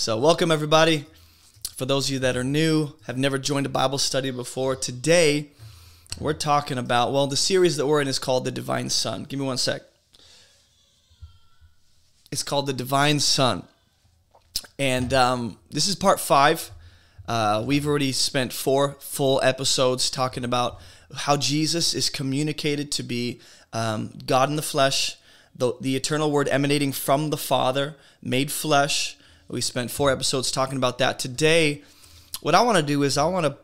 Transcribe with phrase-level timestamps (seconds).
[0.00, 1.06] So, welcome everybody.
[1.74, 5.48] For those of you that are new, have never joined a Bible study before, today
[6.20, 9.24] we're talking about, well, the series that we're in is called The Divine Son.
[9.24, 9.82] Give me one sec.
[12.30, 13.64] It's called The Divine Son.
[14.78, 16.70] And um, this is part five.
[17.26, 20.80] Uh, we've already spent four full episodes talking about
[21.12, 23.40] how Jesus is communicated to be
[23.72, 25.16] um, God in the flesh,
[25.56, 29.16] the, the eternal word emanating from the Father, made flesh.
[29.48, 31.18] We spent four episodes talking about that.
[31.18, 31.82] Today,
[32.42, 33.56] what I want to do is I want to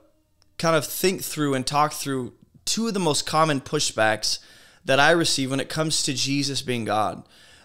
[0.56, 2.32] kind of think through and talk through
[2.64, 4.38] two of the most common pushbacks
[4.86, 7.22] that I receive when it comes to Jesus being God.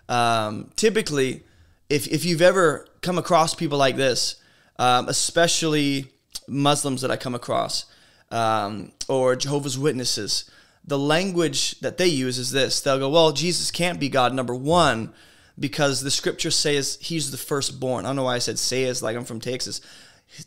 [0.09, 1.43] Um, typically,
[1.89, 4.35] if, if you've ever come across people like this,
[4.77, 6.07] um, especially
[6.45, 7.85] Muslims that I come across,
[8.31, 10.49] um, or Jehovah's Witnesses,
[10.85, 12.81] the language that they use is this.
[12.81, 15.13] They'll go, well, Jesus can't be God, number one,
[15.59, 18.05] because the scripture says he's the firstborn.
[18.05, 19.81] I don't know why I said says like I'm from Texas.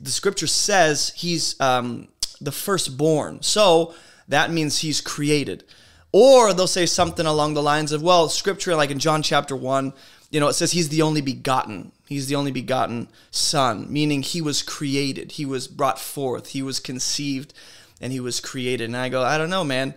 [0.00, 2.08] The scripture says he's um,
[2.40, 3.42] the firstborn.
[3.42, 3.94] So
[4.28, 5.64] that means he's created.
[6.12, 9.92] Or they'll say something along the lines of, well, scripture, like in John chapter 1,
[10.30, 11.92] you know, it says he's the only begotten.
[12.06, 15.32] He's the only begotten son, meaning he was created.
[15.32, 16.48] He was brought forth.
[16.48, 17.54] He was conceived
[18.00, 18.84] and he was created.
[18.84, 19.94] And I go, I don't know, man.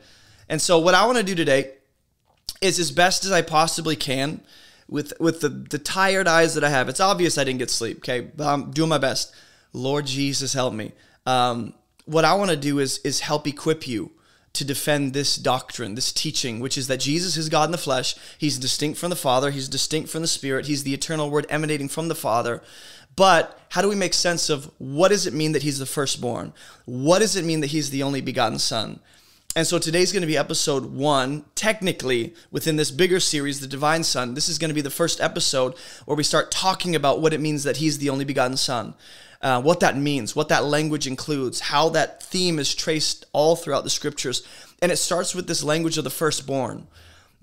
[0.47, 1.71] And so what I want to do today
[2.61, 4.41] is as best as I possibly can
[4.87, 6.89] with with the, the tired eyes that I have.
[6.89, 8.21] It's obvious I didn't get sleep, okay?
[8.21, 9.33] But I'm doing my best.
[9.73, 10.93] Lord Jesus, help me.
[11.25, 11.73] Um,
[12.05, 14.11] what I want to do is is help equip you
[14.53, 18.15] to defend this doctrine, this teaching, which is that Jesus is God in the flesh.
[18.37, 19.51] He's distinct from the Father.
[19.51, 20.67] He's distinct from the Spirit.
[20.67, 22.61] He's the eternal Word emanating from the Father.
[23.15, 26.53] But how do we make sense of what does it mean that He's the firstborn?
[26.85, 28.99] What does it mean that He's the only begotten Son?
[29.57, 34.03] And so today's going to be episode one, technically within this bigger series, The Divine
[34.03, 34.33] Son.
[34.33, 37.39] This is going to be the first episode where we start talking about what it
[37.39, 38.95] means that He's the only begotten Son.
[39.41, 43.85] Uh, what that means, what that language includes, how that theme is traced all throughout
[43.85, 44.45] the scriptures.
[44.81, 46.87] And it starts with this language of the firstborn.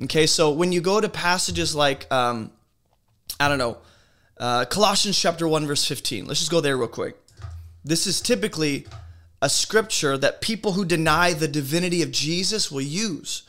[0.02, 2.50] Okay, so when you go to passages like, um,
[3.40, 3.78] I don't know,
[4.36, 7.16] uh, Colossians chapter 1, verse 15, let's just go there real quick.
[7.84, 8.86] This is typically
[9.42, 13.42] a scripture that people who deny the divinity of Jesus will use.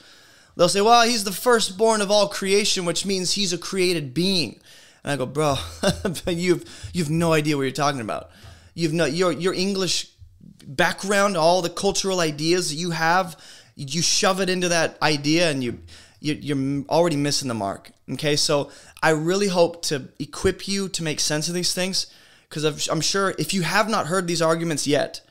[0.57, 4.59] They'll say, well, he's the firstborn of all creation, which means he's a created being.
[5.03, 5.55] And I go, bro,
[6.27, 8.31] you've you've no idea what you're talking about.
[8.73, 10.09] You've no your your English
[10.65, 13.37] background, all the cultural ideas that you have,
[13.75, 15.79] you shove it into that idea, and you,
[16.19, 17.91] you you're already missing the mark.
[18.13, 18.71] Okay, so
[19.01, 22.07] I really hope to equip you to make sense of these things,
[22.49, 25.21] because I'm sure if you have not heard these arguments yet,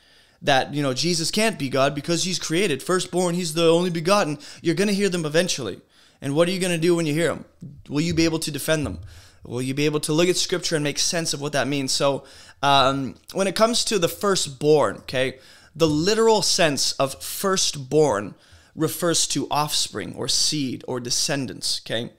[0.42, 4.38] that you know Jesus can't be God because he's created, firstborn, he's the only begotten.
[4.60, 5.80] You're going to hear them eventually.
[6.20, 7.44] And what are you going to do when you hear them?
[7.88, 9.00] Will you be able to defend them?
[9.44, 11.91] Will you be able to look at scripture and make sense of what that means?
[11.91, 12.25] So,
[12.62, 15.38] um, when it comes to the firstborn, okay,
[15.75, 18.34] the literal sense of firstborn
[18.76, 22.12] refers to offspring or seed or descendants, okay?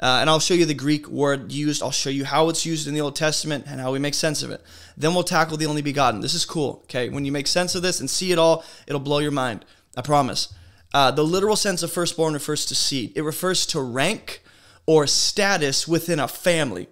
[0.00, 1.82] Uh, and I'll show you the Greek word used.
[1.82, 4.42] I'll show you how it's used in the Old Testament and how we make sense
[4.42, 4.62] of it.
[4.96, 6.20] Then we'll tackle the only begotten.
[6.20, 6.80] This is cool.
[6.84, 7.08] Okay.
[7.08, 9.64] When you make sense of this and see it all, it'll blow your mind.
[9.96, 10.54] I promise.
[10.94, 14.42] Uh, the literal sense of firstborn refers to seed, it refers to rank
[14.86, 16.88] or status within a family.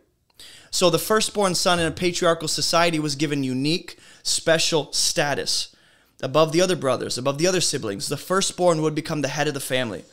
[0.70, 5.74] So the firstborn son in a patriarchal society was given unique, special status
[6.22, 8.08] above the other brothers, above the other siblings.
[8.08, 10.04] The firstborn would become the head of the family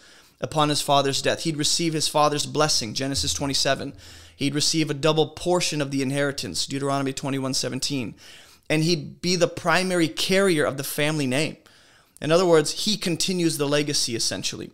[0.44, 1.44] upon his father's death.
[1.44, 3.94] He'd receive his father's blessing, Genesis 27.
[4.36, 8.14] He'd receive a double portion of the inheritance, Deuteronomy 21 17.
[8.70, 11.58] And he'd be the primary carrier of the family name.
[12.22, 14.72] In other words, he continues the legacy essentially.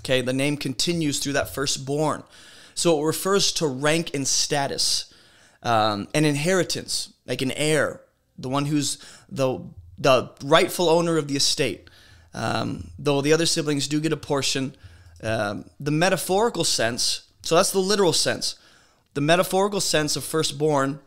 [0.00, 2.22] Okay, the name continues through that firstborn.
[2.74, 5.12] So it refers to rank and status,
[5.62, 8.00] um, an inheritance, like an heir,
[8.36, 8.98] the one who's
[9.28, 9.60] the,
[9.96, 11.88] the rightful owner of the estate.
[12.34, 14.74] Um, though the other siblings do get a portion,
[15.22, 18.56] um, the metaphorical sense, so that's the literal sense.
[19.14, 21.00] The metaphorical sense of firstborn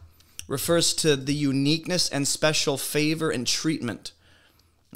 [0.47, 4.11] refers to the uniqueness and special favor and treatment.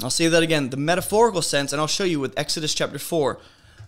[0.02, 0.70] I'll say that again.
[0.70, 3.38] The metaphorical sense, and I'll show you with Exodus chapter 4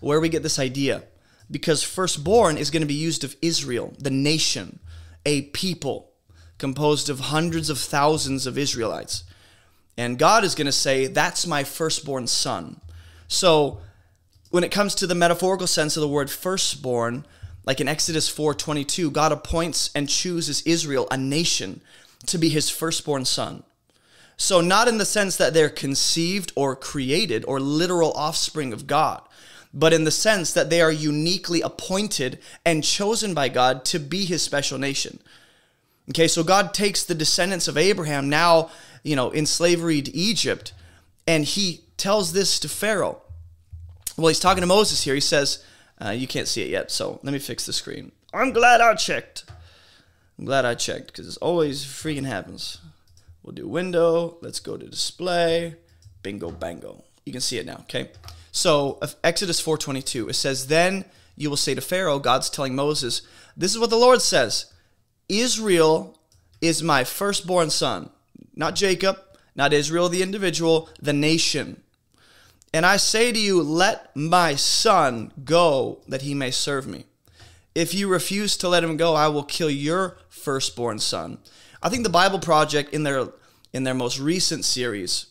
[0.01, 1.05] where we get this idea.
[1.51, 4.81] Because firstborn is going to be used of Israel, the nation,
[5.25, 6.13] a people
[6.59, 9.25] composed of hundreds of thousands of Israelites.
[9.97, 12.81] And God is going to say, That's my firstborn son.
[13.29, 13.81] So
[14.51, 17.25] when it comes to the metaphorical sense of the word firstborn,
[17.65, 21.81] like in Exodus 4:22, God appoints and chooses Israel, a nation,
[22.27, 23.63] to be his firstborn son.
[24.37, 29.23] So not in the sense that they're conceived or created or literal offspring of God,
[29.73, 34.25] but in the sense that they are uniquely appointed and chosen by God to be
[34.25, 35.21] his special nation.
[36.11, 38.71] Okay, so God takes the descendants of Abraham now,
[39.03, 40.73] you know, in slavery to Egypt,
[41.27, 43.21] and he tells this to Pharaoh.
[44.17, 45.15] Well, he's talking to Moses here.
[45.15, 45.65] He says,
[46.05, 48.13] uh, You can't see it yet, so let me fix the screen.
[48.33, 49.45] I'm glad I checked.
[50.39, 52.79] I'm glad I checked because it always freaking happens.
[53.43, 54.39] We'll do window.
[54.41, 55.77] Let's go to display.
[56.23, 57.05] Bingo, bango.
[57.25, 58.11] You can see it now, okay?
[58.53, 61.07] So Exodus 4:22 it says then
[61.37, 63.23] you will say to Pharaoh God's telling Moses
[63.57, 64.67] this is what the Lord says
[65.29, 66.19] Israel
[66.61, 68.11] is my firstborn son
[68.55, 69.19] not Jacob
[69.55, 71.83] not Israel the individual the nation
[72.75, 77.05] and I say to you let my son go that he may serve me
[77.75, 81.39] if you refuse to let him go I will kill your firstborn son
[81.83, 83.29] I think the Bible Project in their
[83.73, 85.27] in their most recent series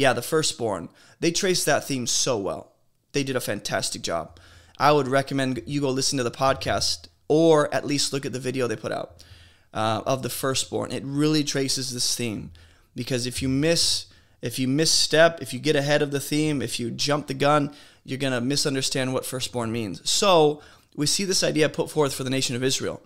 [0.00, 0.88] yeah, the firstborn.
[1.20, 2.72] They traced that theme so well.
[3.12, 4.38] They did a fantastic job.
[4.78, 8.40] I would recommend you go listen to the podcast or at least look at the
[8.40, 9.22] video they put out
[9.72, 10.92] uh, of the firstborn.
[10.92, 12.50] It really traces this theme
[12.94, 14.06] because if you miss,
[14.42, 17.74] if you misstep, if you get ahead of the theme, if you jump the gun,
[18.04, 20.08] you're gonna misunderstand what firstborn means.
[20.08, 20.62] So
[20.96, 23.02] we see this idea put forth for the nation of Israel.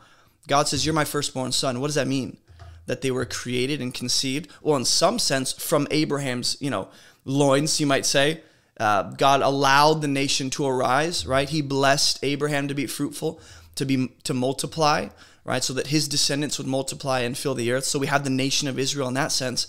[0.47, 2.39] God says, "You're my firstborn son." What does that mean?
[2.87, 6.89] that they were created and conceived, well, in some sense, from Abraham's, you know,
[7.25, 8.43] loins, you might say.
[8.79, 11.49] Uh, God allowed the nation to arise, right?
[11.49, 13.41] He blessed Abraham to be fruitful,
[13.77, 15.09] to be to multiply,
[15.45, 15.63] right?
[15.63, 17.85] So that his descendants would multiply and fill the earth.
[17.85, 19.67] So we have the nation of Israel in that sense.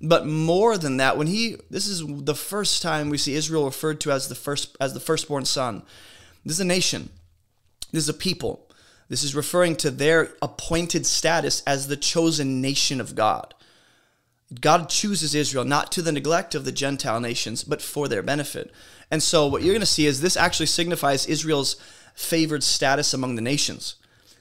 [0.00, 4.00] But more than that, when he this is the first time we see Israel referred
[4.02, 5.82] to as the first as the firstborn son.
[6.44, 7.10] This is a nation.
[7.90, 8.70] This is a people.
[9.08, 13.54] This is referring to their appointed status as the chosen nation of God.
[14.60, 18.70] God chooses Israel not to the neglect of the Gentile nations, but for their benefit.
[19.10, 21.76] And so, what you're going to see is this actually signifies Israel's
[22.14, 23.96] favored status among the nations.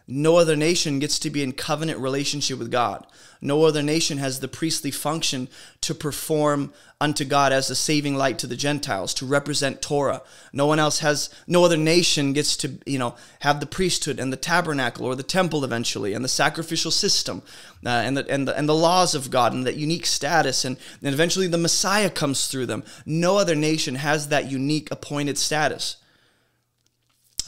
[0.09, 3.05] No other nation gets to be in covenant relationship with God.
[3.41, 5.49] No other nation has the priestly function
[5.81, 10.21] to perform unto God as a saving light to the Gentiles, to represent Torah.
[10.53, 14.31] No one else has, no other nation gets to, you know, have the priesthood and
[14.31, 17.43] the tabernacle or the temple eventually and the sacrificial system
[17.85, 20.63] uh, and, the, and, the, and the laws of God and that unique status.
[20.63, 22.83] And, and eventually the Messiah comes through them.
[23.05, 25.97] No other nation has that unique appointed status.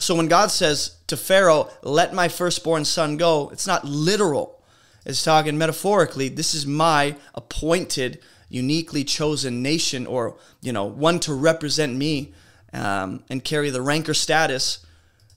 [0.00, 4.64] So when God says to Pharaoh, let my firstborn son go, it's not literal.
[5.04, 6.30] It's talking metaphorically.
[6.30, 8.18] This is my appointed,
[8.48, 12.32] uniquely chosen nation, or, you know, one to represent me
[12.72, 14.84] um, and carry the ranker status.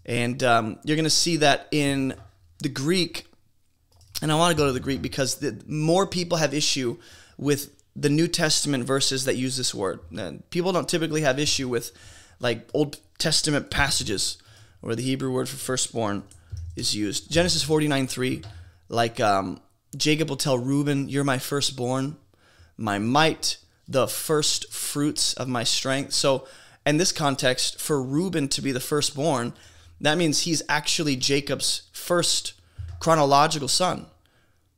[0.05, 2.15] And um, you're going to see that in
[2.59, 3.25] the Greek.
[4.21, 6.97] And I want to go to the Greek because the, more people have issue
[7.37, 9.99] with the New Testament verses that use this word.
[10.17, 11.91] And people don't typically have issue with
[12.39, 14.37] like Old Testament passages
[14.83, 16.23] where the Hebrew word for firstborn
[16.75, 17.31] is used.
[17.31, 18.41] Genesis 49 3,
[18.89, 19.61] like um,
[19.95, 22.17] Jacob will tell Reuben, You're my firstborn,
[22.75, 23.57] my might,
[23.87, 26.13] the first fruits of my strength.
[26.13, 26.47] So,
[26.85, 29.53] in this context, for Reuben to be the firstborn,
[30.01, 32.53] that means he's actually Jacob's first
[32.99, 34.07] chronological son,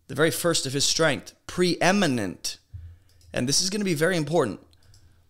[0.07, 2.57] the very first of his strength, preeminent.
[3.33, 4.59] And this is going to be very important.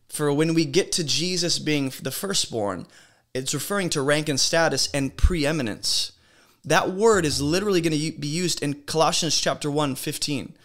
[0.10, 2.88] For when we get to Jesus being the firstborn,
[3.36, 6.14] it's referring to rank and status and preeminence.
[6.64, 10.56] That word is literally going to be used in Colossians chapter 1, 15.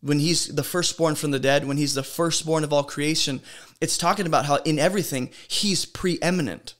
[0.00, 3.40] When he's the firstborn from the dead, when he's the firstborn of all creation,
[3.80, 6.74] it's talking about how in everything he's preeminent,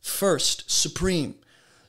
[0.00, 1.34] first, supreme.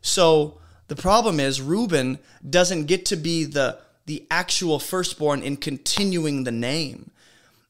[0.02, 2.18] So the problem is Reuben
[2.50, 3.78] doesn't get to be the,
[4.08, 7.12] the actual firstborn in continuing the name.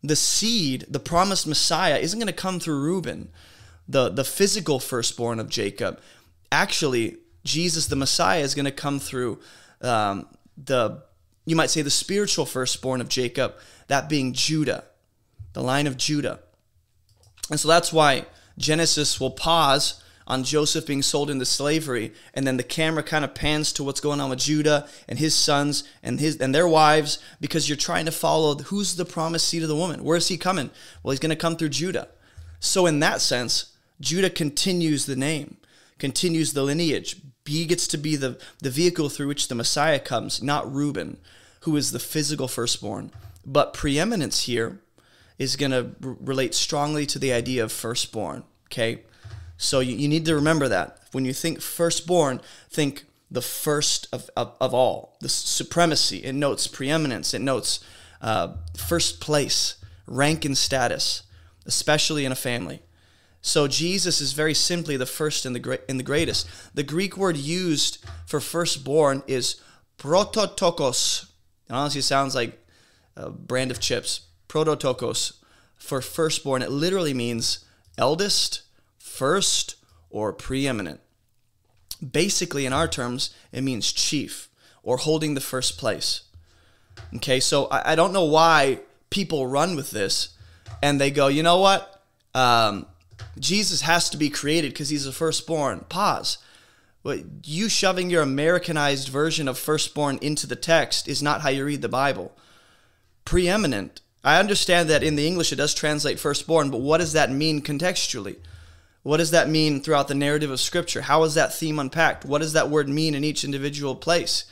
[0.01, 3.29] The seed, the promised Messiah, isn't going to come through Reuben
[3.91, 5.99] the the physical firstborn of Jacob.
[6.51, 9.39] Actually, Jesus the Messiah is going to come through
[9.81, 11.03] um, the
[11.45, 13.55] you might say the spiritual firstborn of Jacob,
[13.87, 14.85] that being Judah,
[15.53, 16.39] the line of Judah.
[17.49, 18.25] And so that's why
[18.57, 23.33] Genesis will pause on Joseph being sold into slavery, and then the camera kind of
[23.33, 27.19] pans to what's going on with Judah and his sons and his and their wives,
[27.41, 30.03] because you're trying to follow who's the promised seed of the woman.
[30.03, 30.69] Where is he coming?
[31.01, 32.07] Well, he's going to come through Judah.
[32.59, 33.70] So in that sense,
[34.01, 35.57] Judah continues the name,
[35.99, 37.17] continues the lineage.
[37.45, 41.17] He gets to be the, the vehicle through which the Messiah comes, not Reuben,
[41.61, 43.11] who is the physical firstborn.
[43.45, 44.79] But preeminence here
[45.37, 48.43] is going to relate strongly to the idea of firstborn.
[48.67, 49.03] Okay?
[49.57, 50.99] So you, you need to remember that.
[51.11, 56.17] When you think firstborn, think the first of, of, of all, the supremacy.
[56.17, 57.79] It notes preeminence, it notes
[58.21, 61.23] uh, first place, rank and status,
[61.65, 62.81] especially in a family.
[63.41, 66.47] So Jesus is very simply the first and the great and the greatest.
[66.73, 69.59] The Greek word used for firstborn is
[69.97, 71.23] prototokos.
[71.67, 72.59] It honestly sounds like
[73.15, 74.21] a brand of chips.
[74.47, 75.33] Prototokos
[75.75, 76.61] for firstborn.
[76.61, 77.65] It literally means
[77.97, 78.61] eldest,
[78.99, 79.75] first,
[80.09, 80.99] or preeminent.
[82.11, 84.49] Basically, in our terms, it means chief
[84.83, 86.21] or holding the first place.
[87.15, 88.79] Okay, so I, I don't know why
[89.09, 90.29] people run with this
[90.81, 92.03] and they go, you know what?
[92.33, 92.85] Um,
[93.39, 95.85] Jesus has to be created because he's the firstborn.
[95.89, 96.37] Pause.
[97.03, 101.65] But you shoving your Americanized version of firstborn into the text is not how you
[101.65, 102.37] read the Bible.
[103.25, 104.01] Preeminent.
[104.23, 107.61] I understand that in the English it does translate firstborn, but what does that mean
[107.61, 108.37] contextually?
[109.03, 111.01] What does that mean throughout the narrative of Scripture?
[111.01, 112.23] How is that theme unpacked?
[112.23, 114.45] What does that word mean in each individual place?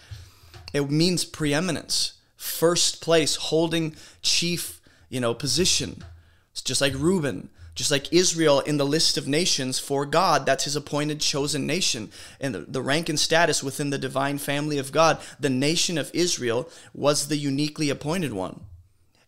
[0.74, 6.04] It means preeminence, first place, holding chief, you know, position.
[6.52, 7.50] It's just like Reuben,
[7.80, 12.12] just like Israel in the list of nations for God, that's his appointed chosen nation.
[12.42, 16.12] And the, the rank and status within the divine family of God, the nation of
[16.14, 18.60] Israel was the uniquely appointed one.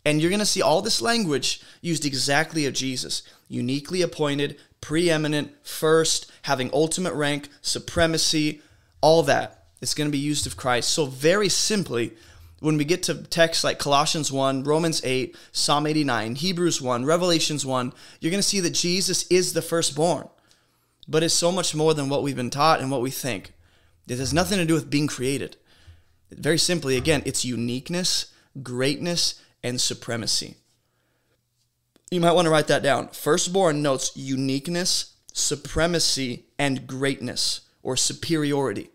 [0.03, 5.53] And you're going to see all this language used exactly of Jesus uniquely appointed, preeminent,
[5.63, 8.61] first, having ultimate rank, supremacy,
[8.99, 9.63] all that.
[9.81, 10.89] It's going to be used of Christ.
[10.89, 12.11] So, very simply,
[12.61, 17.65] when we get to texts like Colossians 1, Romans 8, Psalm 89, Hebrews 1, Revelations
[17.65, 20.29] 1, you're going to see that Jesus is the firstborn.
[21.07, 23.53] But it's so much more than what we've been taught and what we think.
[24.07, 25.57] It has nothing to do with being created.
[26.29, 30.57] Very simply, again, it's uniqueness, greatness, and supremacy.
[32.11, 33.07] You might want to write that down.
[33.07, 38.89] Firstborn notes uniqueness, supremacy, and greatness or superiority.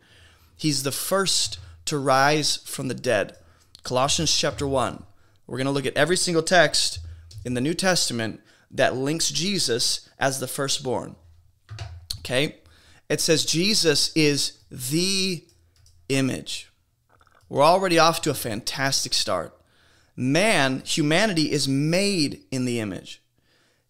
[0.56, 3.36] He's the first to rise from the dead.
[3.86, 5.04] Colossians chapter 1.
[5.46, 6.98] We're going to look at every single text
[7.44, 11.14] in the New Testament that links Jesus as the firstborn.
[12.18, 12.56] Okay?
[13.08, 15.44] It says Jesus is the
[16.08, 16.68] image.
[17.48, 19.56] We're already off to a fantastic start.
[20.16, 23.22] Man, humanity is made in the image.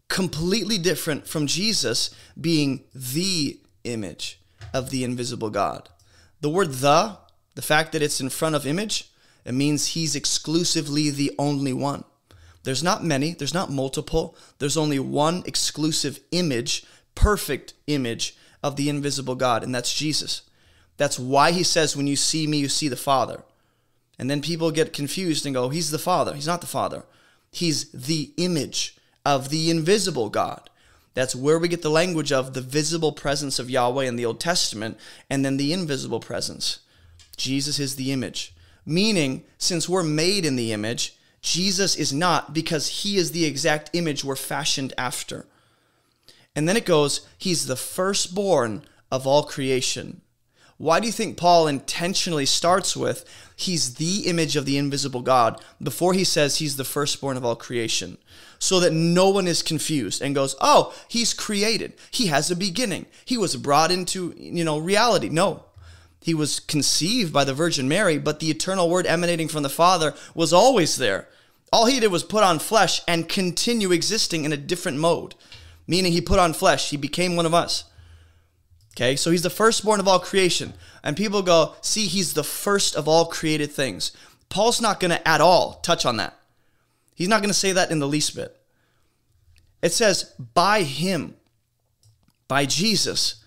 [0.09, 4.43] Completely different from Jesus being the image
[4.75, 5.89] of the invisible God.
[6.43, 7.17] The word the,
[7.55, 9.11] the fact that it's in front of image,
[9.47, 12.03] it means he's exclusively the only one.
[12.65, 16.85] There's not many, there's not multiple, there's only one exclusive image,
[17.15, 20.43] perfect image of the invisible God, and that's Jesus.
[20.97, 23.45] That's why he says, When you see me, you see the Father.
[24.19, 26.35] And then people get confused and go, He's the Father.
[26.35, 27.05] He's not the Father.
[27.53, 30.71] He's the image of the invisible God.
[31.15, 34.41] That's where we get the language of the visible presence of Yahweh in the Old
[34.41, 34.99] Testament
[35.31, 36.81] and then the invisible presence.
[37.37, 38.56] Jesus is the image
[38.87, 43.91] meaning since we're made in the image, Jesus is not because he is the exact
[43.93, 45.47] image we're fashioned after.
[46.55, 50.23] And then it goes, he's the firstborn of all creation.
[50.79, 53.25] Why do you think Paul intentionally starts with,
[53.57, 57.57] he's the image of the invisible God, before he says he's the firstborn of all
[57.57, 58.19] creation?
[58.59, 61.93] So that no one is confused and goes, oh, he's created.
[62.11, 63.05] He has a beginning.
[63.25, 65.29] He was brought into, you know, reality.
[65.29, 65.66] No,
[66.27, 70.13] he was conceived by the Virgin Mary, but the eternal word emanating from the Father
[70.35, 71.29] was always there.
[71.73, 75.37] All he did was put on flesh and continue existing in a different mode,
[75.87, 77.85] meaning he put on flesh, he became one of us.
[78.97, 80.75] Okay, so he's the firstborn of all creation.
[81.05, 84.11] And people go, see, he's the first of all created things.
[84.49, 86.37] Paul's not going to at all touch on that.
[87.15, 88.61] He's not going to say that in the least bit.
[89.81, 91.37] It says, by him,
[92.49, 93.45] by Jesus,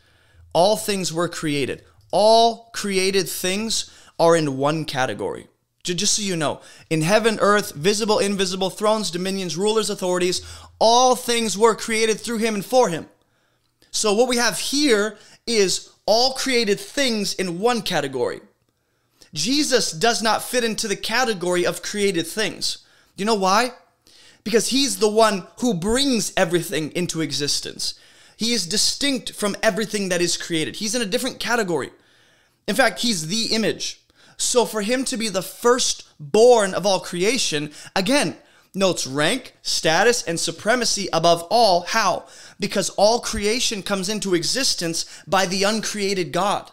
[0.53, 5.47] all things were created all created things are in one category.
[5.83, 10.41] Just so you know, in heaven, earth, visible, invisible, thrones, dominions, rulers, authorities,
[10.77, 13.07] all things were created through him and for him.
[13.89, 18.41] So what we have here is all created things in one category.
[19.33, 22.79] Jesus does not fit into the category of created things.
[23.15, 23.71] Do you know why?
[24.43, 27.95] Because he's the one who brings everything into existence.
[28.39, 30.77] He is distinct from everything that is created.
[30.77, 31.89] He's in a different category.
[32.69, 34.00] In fact, he's the image.
[34.38, 38.38] So for him to be the firstborn of all creation, again,
[38.74, 41.81] notes rank, status, and supremacy above all.
[41.81, 42.27] How?
[42.58, 46.72] Because all creation comes into existence by the uncreated God,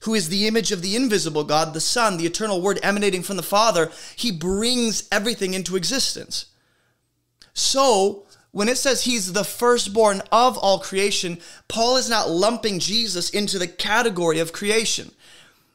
[0.00, 3.36] who is the image of the invisible God, the Son, the eternal Word emanating from
[3.36, 3.92] the Father.
[4.16, 6.46] He brings everything into existence.
[7.54, 11.38] So, when it says he's the firstborn of all creation,
[11.68, 15.12] Paul is not lumping Jesus into the category of creation.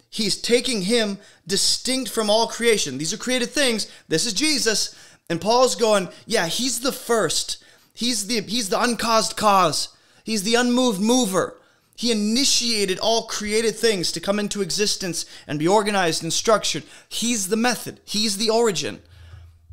[0.10, 2.98] He's taking him distinct from all creation.
[2.98, 3.92] These are created things.
[4.08, 4.96] This is Jesus.
[5.30, 7.64] And Paul's going, yeah, he's the first.
[7.94, 9.90] He's the he's the uncaused cause.
[10.24, 11.58] He's the unmoved mover.
[11.96, 16.84] He initiated all created things to come into existence and be organized and structured.
[17.08, 19.02] He's the method, He's the origin.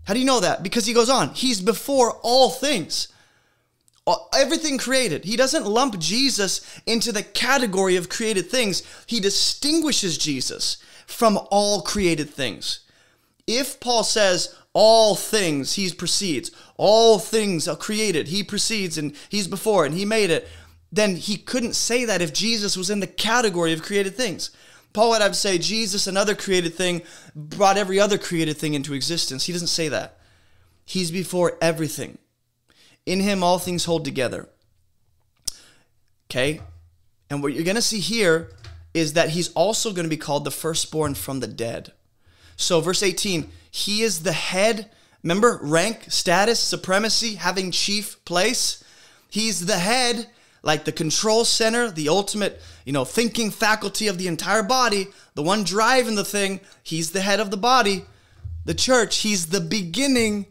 [0.04, 0.62] How do you know that?
[0.62, 3.08] Because he goes on, He's before all things.
[4.04, 5.24] Uh, everything created.
[5.24, 8.82] He doesn't lump Jesus into the category of created things.
[9.06, 12.80] He distinguishes Jesus from all created things.
[13.46, 19.46] If Paul says all things, he precedes, all things are created, he precedes and he's
[19.46, 20.48] before and he made it,
[20.90, 24.50] then he couldn't say that if Jesus was in the category of created things.
[24.92, 27.02] Paul would have to say Jesus, another created thing,
[27.34, 29.46] brought every other created thing into existence.
[29.46, 30.18] He doesn't say that.
[30.84, 32.18] He's before everything.
[33.06, 34.48] In him, all things hold together.
[36.30, 36.60] Okay?
[37.30, 38.50] And what you're going to see here
[38.94, 41.92] is that he's also going to be called the firstborn from the dead.
[42.56, 44.90] So, verse 18, he is the head.
[45.22, 48.84] Remember, rank, status, supremacy, having chief place.
[49.30, 50.26] He's the head
[50.62, 55.42] like the control center, the ultimate, you know, thinking faculty of the entire body, the
[55.42, 58.04] one driving the thing, he's the head of the body.
[58.64, 60.46] The church, he's the beginning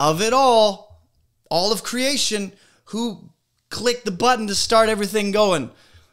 [0.00, 1.02] of it all,
[1.50, 2.52] all of creation.
[2.86, 3.30] Who
[3.70, 5.70] clicked the button to start everything going?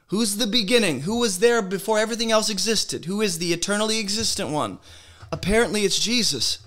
[0.09, 1.01] Who's the beginning?
[1.01, 3.05] Who was there before everything else existed?
[3.05, 4.77] Who is the eternally existent one?
[5.31, 6.59] Apparently, it's Jesus,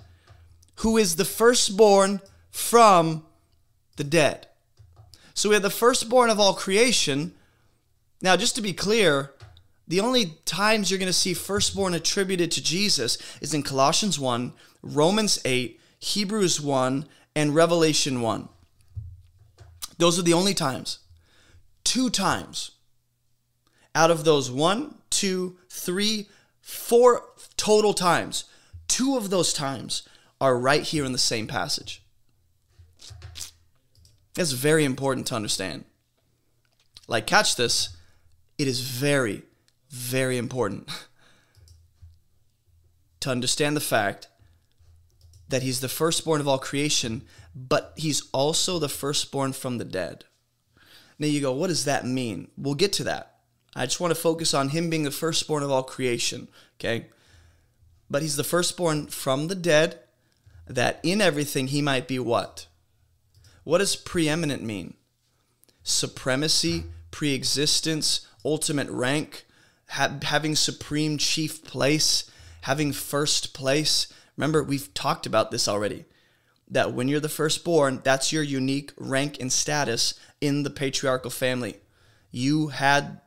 [0.77, 3.25] who is the firstborn from
[3.97, 4.49] the dead.
[5.39, 7.33] So we have the firstborn of all creation.
[8.21, 9.31] Now, just to be clear,
[9.87, 14.53] the only times you're going to see firstborn attributed to Jesus is in Colossians 1,
[14.83, 18.49] Romans 8, Hebrews 1, and Revelation 1.
[19.99, 20.99] Those are the only times.
[21.85, 22.73] Two times
[23.95, 26.27] out of those one, two, three,
[26.61, 27.23] four
[27.57, 28.43] total times,
[28.89, 30.03] two of those times
[30.41, 32.03] are right here in the same passage.
[34.35, 35.85] That's very important to understand.
[37.07, 37.97] Like, catch this.
[38.59, 39.43] It is very,
[39.89, 40.89] very important
[43.21, 44.29] to understand the fact
[45.49, 47.23] that he's the firstborn of all creation,
[47.55, 50.25] but he's also the firstborn from the dead.
[51.19, 52.49] Now you go, what does that mean?
[52.57, 53.37] We'll get to that.
[53.75, 57.07] I just want to focus on him being the firstborn of all creation, okay?
[58.11, 60.01] But he's the firstborn from the dead,
[60.67, 62.67] that in everything he might be what?
[63.69, 64.95] What does preeminent mean?
[65.83, 69.45] Supremacy, preexistence, ultimate rank,
[69.91, 72.31] ha- having supreme chief place,
[72.63, 74.07] having first place.
[74.39, 76.07] Remember, we've talked about this already.
[76.67, 81.77] That when you're the firstborn, that's your unique rank and status in the patriarchal family.
[82.31, 83.21] You had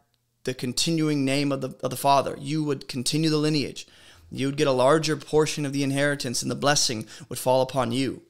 [0.43, 2.35] the continuing name of the, of the father.
[2.39, 3.85] You would continue the lineage.
[4.31, 7.91] You would get a larger portion of the inheritance, and the blessing would fall upon
[7.91, 8.23] you.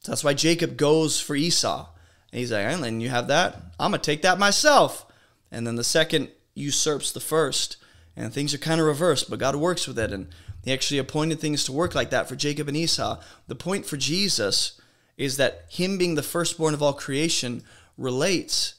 [0.00, 1.88] So that's why Jacob goes for Esau.
[2.32, 3.56] And he's like, and you have that?
[3.78, 5.06] I'm going to take that myself.
[5.50, 7.76] And then the second usurps the first.
[8.16, 10.12] And things are kind of reversed, but God works with it.
[10.12, 10.28] And
[10.64, 13.20] he actually appointed things to work like that for Jacob and Esau.
[13.46, 14.80] The point for Jesus
[15.16, 17.62] is that him being the firstborn of all creation
[17.98, 18.74] relates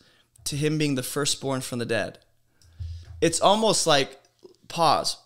[0.46, 2.20] to him being the firstborn from the dead.
[3.20, 4.20] It's almost like,
[4.68, 5.18] pause.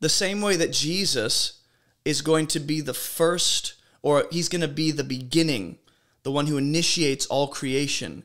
[0.00, 1.60] The same way that Jesus
[2.04, 5.78] is going to be the first or he's going to be the beginning,
[6.22, 8.22] the one who initiates all creation.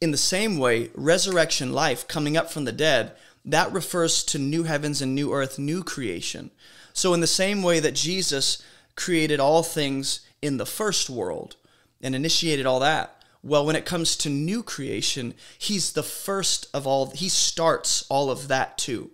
[0.00, 3.12] In the same way, resurrection life, coming up from the dead,
[3.44, 6.50] that refers to new heavens and new earth, new creation.
[6.92, 8.62] So, in the same way that Jesus
[8.96, 11.56] created all things in the first world
[12.00, 16.86] and initiated all that, well, when it comes to new creation, he's the first of
[16.86, 19.12] all, he starts all of that too.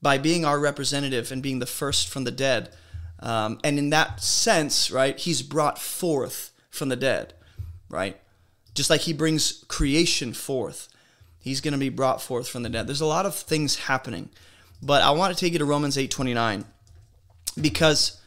[0.00, 2.70] By being our representative and being the first from the dead,
[3.24, 7.32] um, and in that sense, right, he's brought forth from the dead,
[7.88, 8.20] right?
[8.74, 10.88] Just like he brings creation forth,
[11.38, 12.86] he's going to be brought forth from the dead.
[12.86, 14.28] There's a lot of things happening,
[14.82, 16.66] but I want to take you to Romans 8:29
[17.58, 18.20] because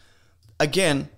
[0.60, 1.10] again,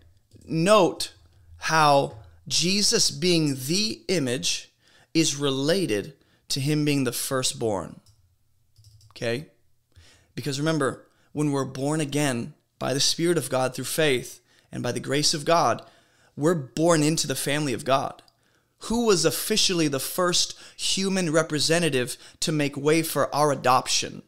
[0.46, 1.14] note
[1.58, 2.18] how
[2.50, 4.74] Jesus being the image
[5.14, 6.16] is related
[6.50, 8.02] to him being the firstborn.
[9.12, 9.48] Okay?
[10.36, 14.40] Because remember, when we're born again, by the Spirit of God through faith
[14.72, 15.84] and by the grace of God,
[16.36, 18.24] we're born into the family of God.
[18.84, 24.24] Who was officially the first human representative to make way for our adoption?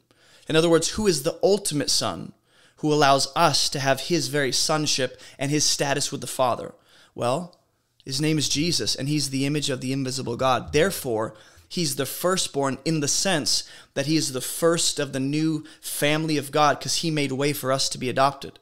[0.50, 2.34] In other words, who is the ultimate son
[2.78, 6.74] who allows us to have his very sonship and his status with the Father?
[7.16, 7.58] Well,
[8.04, 10.74] his name is Jesus, and he's the image of the invisible God.
[10.74, 11.36] Therefore,
[11.72, 16.38] he's the firstborn in the sense that he is the first of the new family
[16.38, 18.60] of God because he made way for us to be adopted.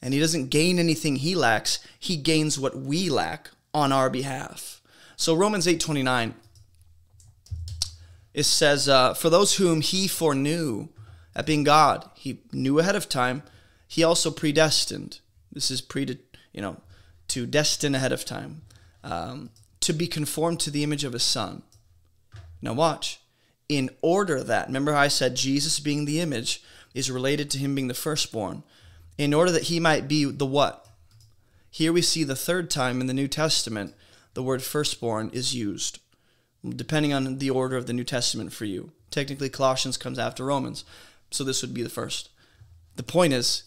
[0.00, 4.80] And he doesn't gain anything he lacks, he gains what we lack on our behalf.
[5.16, 6.34] So Romans 8:29
[8.34, 10.88] it says, uh, For those whom he foreknew,
[11.34, 13.42] that being God, he knew ahead of time,
[13.86, 15.20] he also predestined.
[15.50, 16.18] This is pre,
[16.52, 16.80] you know,
[17.28, 18.62] to destine ahead of time,
[19.04, 21.62] um, to be conformed to the image of his son.
[22.62, 23.20] Now watch.
[23.68, 26.62] In order that, remember I said Jesus being the image
[26.94, 28.62] is related to him being the firstborn.
[29.18, 30.86] In order that he might be the what?
[31.70, 33.94] Here we see the third time in the New Testament
[34.34, 35.98] the word firstborn is used,
[36.66, 38.92] depending on the order of the New Testament for you.
[39.10, 40.84] Technically, Colossians comes after Romans,
[41.30, 42.30] so this would be the first.
[42.96, 43.64] The point is,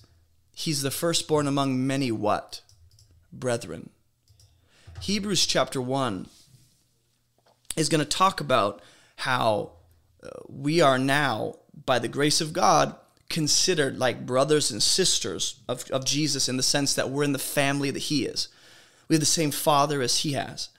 [0.56, 2.62] he's the firstborn among many what?
[3.32, 3.90] Brethren.
[5.02, 6.28] Hebrews chapter 1
[7.76, 8.82] is going to talk about
[9.18, 9.72] how
[10.24, 12.96] uh, we are now, by the grace of God,
[13.30, 17.40] considered like brothers and sisters of, of Jesus in the sense that we're in the
[17.40, 18.48] family that he is.
[19.08, 20.70] We have the same father as he has.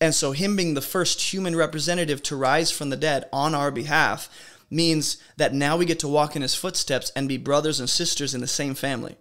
[0.00, 3.70] And so, him being the first human representative to rise from the dead on our
[3.70, 4.28] behalf
[4.70, 8.34] means that now we get to walk in his footsteps and be brothers and sisters
[8.34, 9.16] in the same family.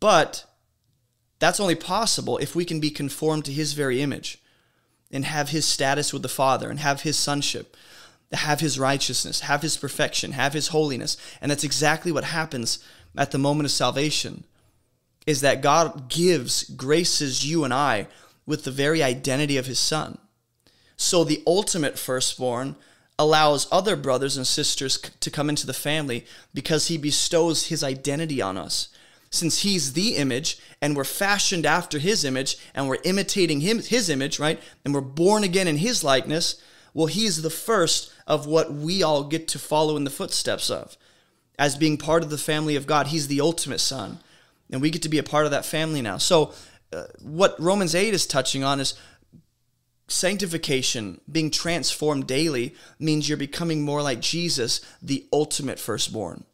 [0.00, 0.46] But
[1.38, 4.42] that's only possible if we can be conformed to his very image
[5.10, 7.76] and have his status with the Father and have his sonship,
[8.32, 11.16] have his righteousness, have his perfection, have his holiness.
[11.40, 12.78] And that's exactly what happens
[13.16, 14.44] at the moment of salvation
[15.26, 18.08] is that God gives, graces you and I
[18.46, 20.18] with the very identity of his son.
[20.96, 22.76] So the ultimate firstborn
[23.18, 28.42] allows other brothers and sisters to come into the family because he bestows his identity
[28.42, 28.88] on us.
[29.34, 34.08] Since he's the image and we're fashioned after his image and we're imitating him his
[34.08, 34.60] image, right?
[34.84, 39.24] And we're born again in his likeness, well he's the first of what we all
[39.24, 40.96] get to follow in the footsteps of.
[41.58, 44.20] As being part of the family of God, he's the ultimate son
[44.70, 46.18] and we get to be a part of that family now.
[46.18, 46.52] So,
[46.92, 48.94] uh, what Romans 8 is touching on is
[50.06, 56.44] sanctification, being transformed daily, means you're becoming more like Jesus, the ultimate firstborn.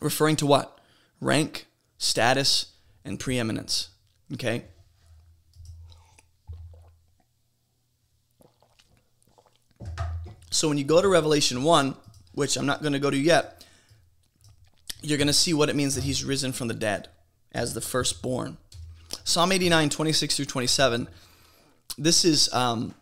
[0.00, 0.78] Referring to what?
[1.20, 1.66] Rank,
[2.04, 2.66] status,
[3.04, 3.88] and preeminence.
[4.34, 4.64] Okay?
[10.50, 11.96] So when you go to Revelation 1,
[12.32, 13.64] which I'm not going to go to yet,
[15.02, 17.08] you're going to see what it means that he's risen from the dead
[17.52, 18.58] as the firstborn.
[19.24, 21.08] Psalm 89, 26 through 27.
[21.96, 22.94] This is, um,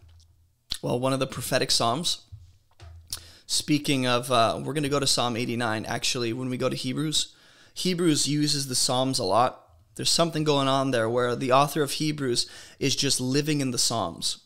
[0.81, 2.23] well, one of the prophetic Psalms.
[3.47, 6.77] Speaking of, uh, we're going to go to Psalm 89 actually when we go to
[6.77, 7.35] Hebrews.
[7.75, 9.59] Hebrews uses the Psalms a lot.
[9.95, 12.47] There's something going on there where the author of Hebrews
[12.79, 14.39] is just living in the Psalms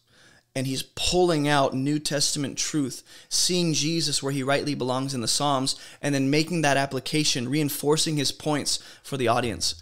[0.56, 5.28] and he's pulling out New Testament truth, seeing Jesus where he rightly belongs in the
[5.28, 9.74] Psalms, and then making that application, reinforcing his points for the audience.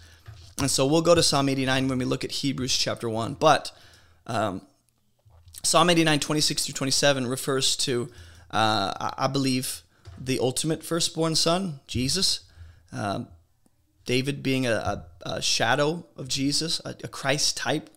[0.57, 3.35] And so we'll go to Psalm 89 when we look at Hebrews chapter 1.
[3.35, 3.71] But
[4.27, 4.63] um,
[5.63, 8.11] Psalm 89, 26 through 27 refers to,
[8.51, 9.81] uh, I believe,
[10.19, 12.41] the ultimate firstborn son, Jesus.
[12.91, 13.29] Um,
[14.05, 17.89] David being a, a, a, shadow of Jesus, a, a Christ type.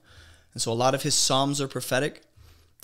[0.53, 2.23] And so a lot of his Psalms are prophetic.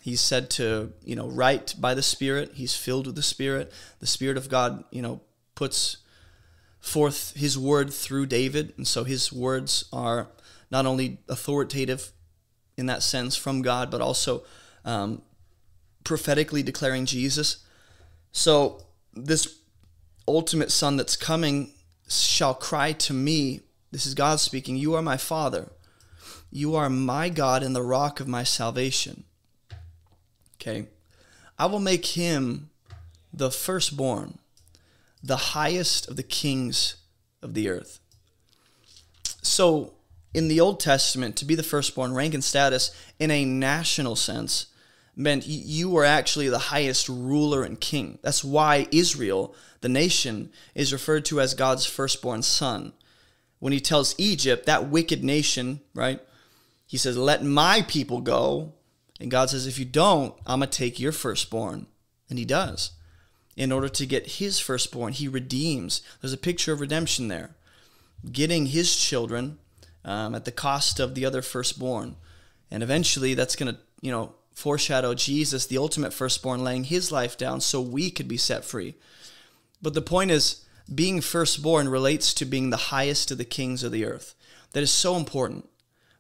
[0.02, 2.52] He's said to, you know, write by the Spirit.
[2.54, 3.72] He's filled with the Spirit.
[4.00, 5.22] The Spirit of God, you know,
[5.54, 5.98] puts
[6.80, 8.74] forth his word through David.
[8.76, 10.28] And so his words are
[10.70, 12.12] not only authoritative
[12.76, 14.44] in that sense from God, but also
[14.84, 15.22] um,
[16.04, 17.64] prophetically declaring Jesus.
[18.32, 18.82] So
[19.14, 19.60] this
[20.26, 21.73] ultimate son that's coming
[22.08, 23.60] shall cry to me.
[23.90, 24.76] This is God speaking.
[24.76, 25.70] You are my father.
[26.50, 29.24] You are my God and the rock of my salvation.
[30.56, 30.86] Okay.
[31.58, 32.70] I will make him
[33.32, 34.38] the firstborn
[35.24, 36.96] the highest of the kings
[37.40, 37.98] of the earth.
[39.40, 39.94] So,
[40.34, 44.66] in the Old Testament, to be the firstborn, rank and status in a national sense
[45.16, 48.18] meant you were actually the highest ruler and king.
[48.22, 52.92] That's why Israel, the nation, is referred to as God's firstborn son.
[53.58, 56.20] When he tells Egypt, that wicked nation, right?
[56.86, 58.72] He says, Let my people go.
[59.20, 61.86] And God says, If you don't, I'm going to take your firstborn.
[62.28, 62.92] And he does
[63.56, 65.12] in order to get his firstborn.
[65.12, 66.02] He redeems.
[66.20, 67.54] There's a picture of redemption there.
[68.30, 69.58] Getting his children
[70.04, 72.16] um, at the cost of the other firstborn.
[72.70, 77.36] And eventually that's going to, you know, foreshadow Jesus, the ultimate firstborn, laying his life
[77.36, 78.94] down so we could be set free.
[79.82, 83.92] But the point is, being firstborn relates to being the highest of the kings of
[83.92, 84.34] the earth.
[84.72, 85.68] That is so important.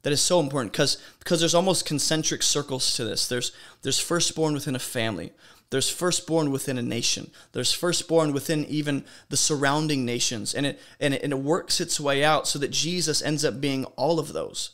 [0.02, 3.26] That is so important because because there's almost concentric circles to this.
[3.26, 5.32] There's there's firstborn within a family.
[5.70, 7.30] There's firstborn within a nation.
[7.52, 10.54] There's firstborn within even the surrounding nations.
[10.54, 13.60] And it, and it, and it works its way out so that Jesus ends up
[13.60, 14.70] being all of those.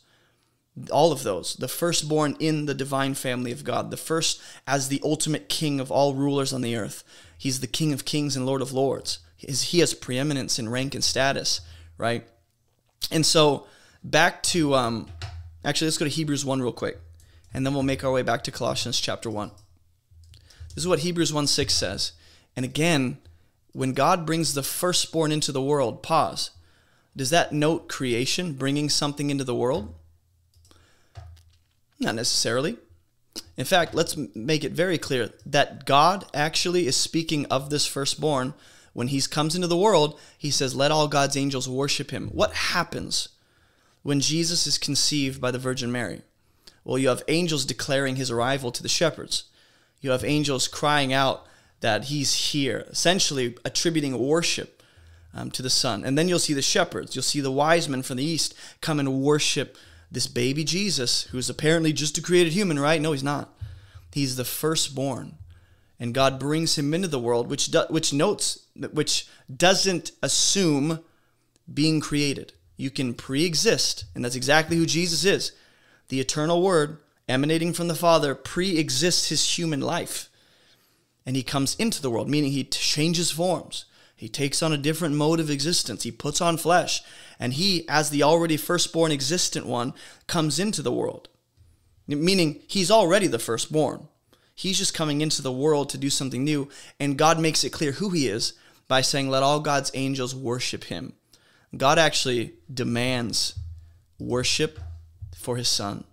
[0.90, 1.54] All of those.
[1.54, 5.90] The firstborn in the divine family of God, the first as the ultimate king of
[5.90, 7.04] all rulers on the earth.
[7.36, 9.20] He's the King of kings and Lord of lords.
[9.36, 11.62] He has preeminence in rank and status,
[11.96, 12.28] right?
[13.10, 13.66] And so
[14.04, 15.08] back to, um,
[15.64, 16.98] actually, let's go to Hebrews 1 real quick,
[17.54, 19.50] and then we'll make our way back to Colossians chapter 1.
[20.74, 22.12] This is what Hebrews 1 6 says.
[22.54, 23.16] And again,
[23.72, 26.50] when God brings the firstborn into the world, pause.
[27.16, 29.94] Does that note creation, bringing something into the world?
[32.00, 32.78] Not necessarily.
[33.56, 38.54] In fact, let's make it very clear that God actually is speaking of this firstborn.
[38.92, 42.28] When he comes into the world, he says, Let all God's angels worship him.
[42.28, 43.28] What happens
[44.02, 46.22] when Jesus is conceived by the Virgin Mary?
[46.84, 49.44] Well, you have angels declaring his arrival to the shepherds.
[50.00, 51.46] You have angels crying out
[51.80, 54.82] that he's here, essentially attributing worship
[55.34, 56.04] um, to the Son.
[56.04, 58.98] And then you'll see the shepherds, you'll see the wise men from the east come
[58.98, 59.76] and worship
[60.10, 63.00] this baby Jesus, who's apparently just a created human, right?
[63.00, 63.54] No, he's not.
[64.12, 65.38] He's the firstborn.
[65.98, 71.00] And God brings him into the world, which, do, which notes, which doesn't assume
[71.72, 72.54] being created.
[72.76, 75.52] You can pre exist, and that's exactly who Jesus is.
[76.08, 80.30] The eternal Word, emanating from the Father, pre exists his human life.
[81.26, 83.84] And he comes into the world, meaning he changes forms.
[84.20, 86.02] He takes on a different mode of existence.
[86.02, 87.02] He puts on flesh.
[87.38, 89.94] And he, as the already firstborn existent one,
[90.26, 91.30] comes into the world.
[92.06, 94.08] Meaning he's already the firstborn.
[94.54, 96.68] He's just coming into the world to do something new.
[97.00, 98.52] And God makes it clear who he is
[98.88, 101.14] by saying, Let all God's angels worship him.
[101.74, 103.54] God actually demands
[104.18, 104.78] worship
[105.34, 106.04] for his son.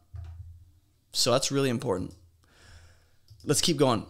[1.12, 2.13] So that's really important.
[3.43, 4.06] Let's keep going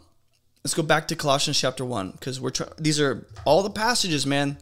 [0.64, 4.26] let's go back to Colossians chapter 1 because we're trying these are all the passages
[4.26, 4.58] man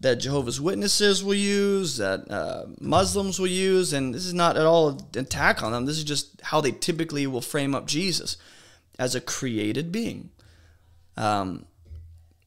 [0.00, 4.64] that Jehovah's Witnesses will use that uh, Muslims will use and this is not at
[4.64, 5.84] all an attack on them.
[5.84, 8.38] This is just how they typically will frame up Jesus
[8.98, 10.30] as a created being.
[11.16, 11.66] Um,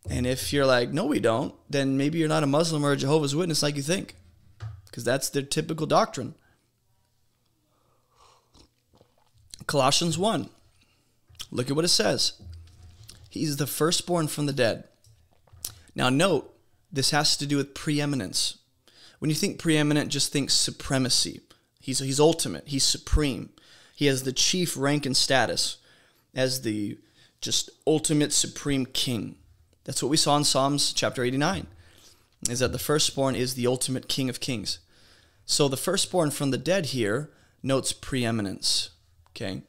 [0.09, 2.97] and if you're like no we don't then maybe you're not a Muslim or a
[2.97, 4.15] Jehovah's Witness like you think
[4.85, 6.33] because that's their typical doctrine.
[9.67, 10.49] Colossians 1
[11.51, 12.33] look at what it says
[13.33, 14.83] He's the firstborn from the dead.
[15.95, 16.55] Now, note,
[16.91, 18.59] this has to do with preeminence.
[19.17, 21.41] When you think preeminent, just think supremacy.
[21.79, 23.49] He's, he's ultimate, he's supreme.
[23.95, 25.77] He has the chief rank and status
[26.35, 26.99] as the
[27.41, 29.37] just ultimate supreme king.
[29.83, 31.65] That's what we saw in Psalms chapter 89,
[32.49, 34.77] is that the firstborn is the ultimate king of kings.
[35.45, 37.31] So the firstborn from the dead here
[37.63, 38.91] notes preeminence.
[39.31, 39.63] Okay?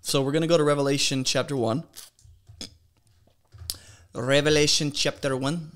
[0.00, 1.82] So we're going to go to Revelation chapter 1.
[4.14, 5.70] Revelation chapter 1.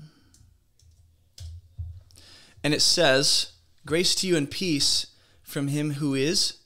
[2.63, 5.07] And it says, Grace to you and peace
[5.41, 6.59] from him who is,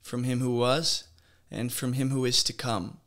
[0.00, 1.04] from him who was,
[1.50, 3.00] and from him who is to come,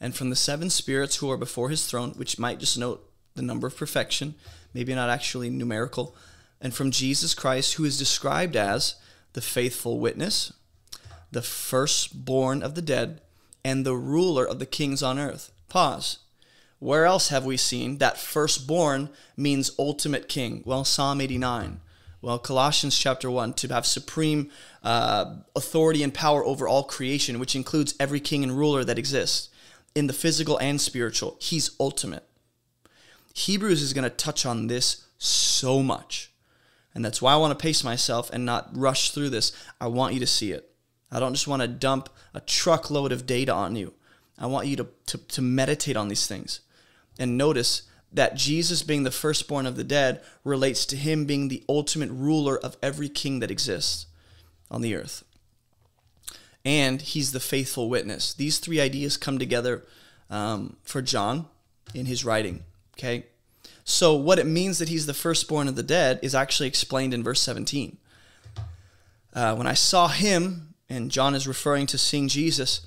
[0.00, 3.42] and from the seven spirits who are before his throne, which might just note the
[3.42, 4.36] number of perfection,
[4.72, 6.14] maybe not actually numerical,
[6.60, 8.94] and from Jesus Christ, who is described as
[9.32, 10.52] the faithful witness,
[11.32, 13.22] the firstborn of the dead,
[13.64, 15.50] and the ruler of the kings on earth.
[15.68, 16.20] Pause.
[16.78, 20.62] Where else have we seen that firstborn means ultimate king?
[20.64, 21.80] Well, Psalm 89.
[22.20, 24.50] Well, Colossians chapter 1, to have supreme
[24.82, 29.48] uh, authority and power over all creation, which includes every king and ruler that exists
[29.94, 31.36] in the physical and spiritual.
[31.40, 32.24] He's ultimate.
[33.34, 36.32] Hebrews is going to touch on this so much.
[36.94, 39.52] And that's why I want to pace myself and not rush through this.
[39.80, 40.70] I want you to see it.
[41.10, 43.94] I don't just want to dump a truckload of data on you.
[44.38, 46.60] I want you to, to, to meditate on these things.
[47.18, 51.64] And notice that Jesus being the firstborn of the dead relates to him being the
[51.68, 54.06] ultimate ruler of every king that exists
[54.70, 55.24] on the earth.
[56.64, 58.34] And he's the faithful witness.
[58.34, 59.84] These three ideas come together
[60.30, 61.46] um, for John
[61.94, 62.64] in his writing.
[62.98, 63.26] Okay?
[63.84, 67.22] So, what it means that he's the firstborn of the dead is actually explained in
[67.22, 67.98] verse 17.
[69.32, 72.80] Uh, when I saw him, and John is referring to seeing Jesus,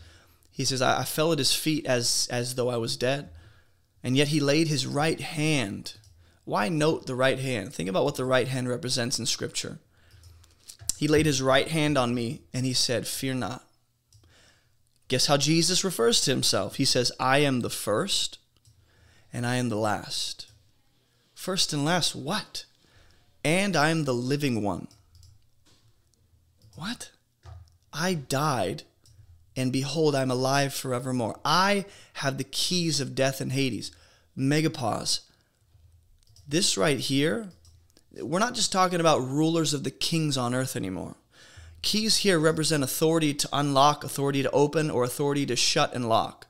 [0.52, 3.30] he says, I, I fell at his feet as, as though I was dead.
[4.04, 5.94] And yet he laid his right hand.
[6.46, 7.74] Why note the right hand?
[7.74, 9.80] Think about what the right hand represents in Scripture.
[10.98, 13.66] He laid his right hand on me and he said, Fear not.
[15.08, 16.76] Guess how Jesus refers to himself?
[16.76, 18.38] He says, I am the first
[19.32, 20.48] and I am the last.
[21.34, 22.66] First and last, what?
[23.44, 24.88] And I am the living one.
[26.76, 27.12] What?
[27.94, 28.84] I died
[29.60, 31.40] and behold, I'm alive forevermore.
[31.44, 33.92] I have the keys of death and Hades.
[34.38, 35.22] Megapause.
[36.48, 37.50] This right here,
[38.22, 41.16] we're not just talking about rulers of the kings on earth anymore.
[41.82, 46.48] Keys here represent authority to unlock, authority to open, or authority to shut and lock.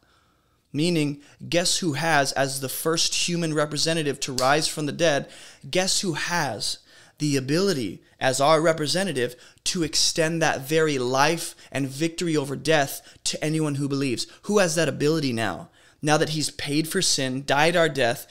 [0.72, 5.28] Meaning, guess who has, as the first human representative to rise from the dead,
[5.70, 6.78] guess who has
[7.20, 13.44] the ability, as our representative, to extend that very life and victory over death to
[13.44, 14.26] anyone who believes?
[14.44, 15.70] Who has that ability now?
[16.02, 18.28] Now that he's paid for sin, died our death,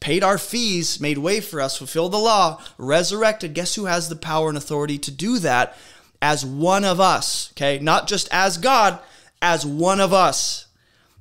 [0.00, 4.16] paid our fees, made way for us, fulfilled the law, resurrected, guess who has the
[4.16, 5.76] power and authority to do that
[6.22, 7.52] as one of us?
[7.52, 8.98] Okay, not just as God,
[9.40, 10.66] as one of us.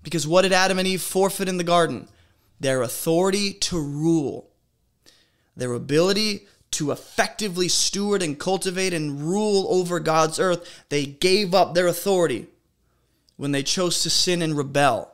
[0.03, 2.07] Because what did Adam and Eve forfeit in the garden?
[2.59, 4.49] Their authority to rule,
[5.55, 10.83] their ability to effectively steward and cultivate and rule over God's earth.
[10.89, 12.47] They gave up their authority
[13.37, 15.13] when they chose to sin and rebel.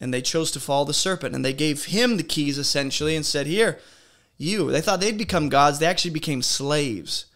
[0.00, 1.34] And they chose to follow the serpent.
[1.34, 3.78] And they gave him the keys essentially and said, Here,
[4.36, 4.70] you.
[4.70, 5.78] They thought they'd become gods.
[5.78, 7.26] They actually became slaves.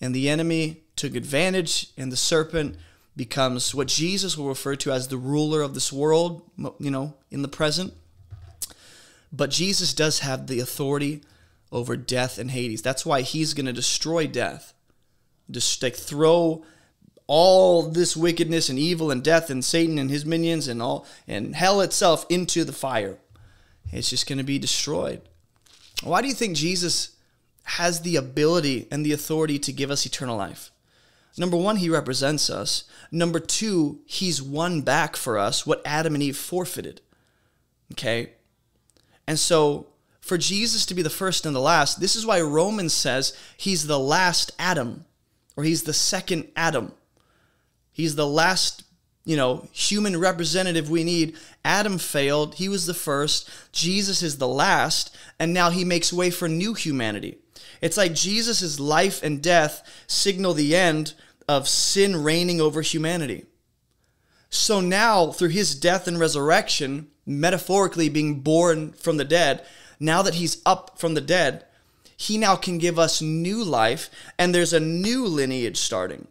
[0.00, 2.76] And the enemy took advantage, and the serpent
[3.16, 6.42] becomes what Jesus will refer to as the ruler of this world,
[6.78, 7.92] you know, in the present.
[9.32, 11.22] But Jesus does have the authority
[11.70, 12.82] over death and Hades.
[12.82, 14.74] That's why he's going to destroy death.
[15.50, 16.64] Just like throw
[17.26, 21.54] all this wickedness and evil and death and Satan and his minions and all and
[21.54, 23.18] hell itself into the fire.
[23.92, 25.20] It's just going to be destroyed.
[26.02, 27.16] Why do you think Jesus
[27.64, 30.70] has the ability and the authority to give us eternal life?
[31.36, 32.84] Number one, he represents us.
[33.12, 37.00] Number two, he's won back for us what Adam and Eve forfeited.
[37.92, 38.32] Okay?
[39.26, 39.86] And so,
[40.28, 43.86] for Jesus to be the first and the last, this is why Romans says he's
[43.86, 45.06] the last Adam,
[45.56, 46.92] or he's the second Adam.
[47.90, 48.84] He's the last,
[49.24, 51.36] you know, human representative we need.
[51.64, 53.50] Adam failed, he was the first.
[53.72, 57.38] Jesus is the last, and now he makes way for new humanity.
[57.80, 61.14] It's like Jesus' life and death signal the end
[61.48, 63.46] of sin reigning over humanity.
[64.50, 69.64] So now, through his death and resurrection, metaphorically being born from the dead,
[70.00, 71.64] now that he's up from the dead,
[72.16, 76.26] he now can give us new life, and there's a new lineage starting.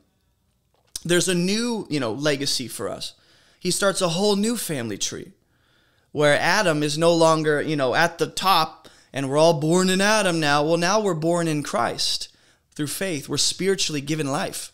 [1.03, 3.13] There's a new, you know, legacy for us.
[3.60, 5.32] He starts a whole new family tree
[6.12, 10.01] where Adam is no longer, you know, at the top and we're all born in
[10.01, 10.63] Adam now.
[10.63, 12.30] Well, now we're born in Christ
[12.75, 13.27] through faith.
[13.27, 14.71] We're spiritually given life.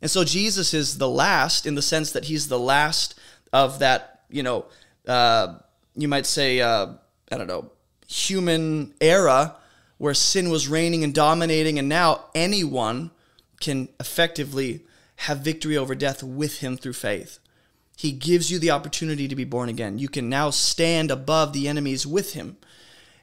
[0.00, 3.18] And so Jesus is the last in the sense that he's the last
[3.52, 4.66] of that, you know,
[5.08, 5.58] uh,
[5.94, 6.88] you might say, uh,
[7.30, 7.71] I don't know,
[8.12, 9.56] human era
[9.98, 13.10] where sin was reigning and dominating, and now anyone
[13.60, 14.80] can effectively
[15.16, 17.38] have victory over death with him through faith.
[17.96, 19.98] He gives you the opportunity to be born again.
[19.98, 22.56] You can now stand above the enemies with him.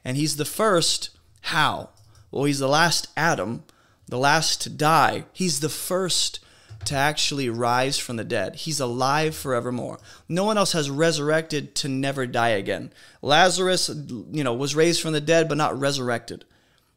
[0.05, 1.09] And he's the first.
[1.41, 1.89] How?
[2.31, 3.63] Well, he's the last Adam,
[4.07, 5.25] the last to die.
[5.33, 6.39] He's the first
[6.85, 8.55] to actually rise from the dead.
[8.55, 9.99] He's alive forevermore.
[10.27, 12.91] No one else has resurrected to never die again.
[13.21, 16.45] Lazarus, you know, was raised from the dead but not resurrected.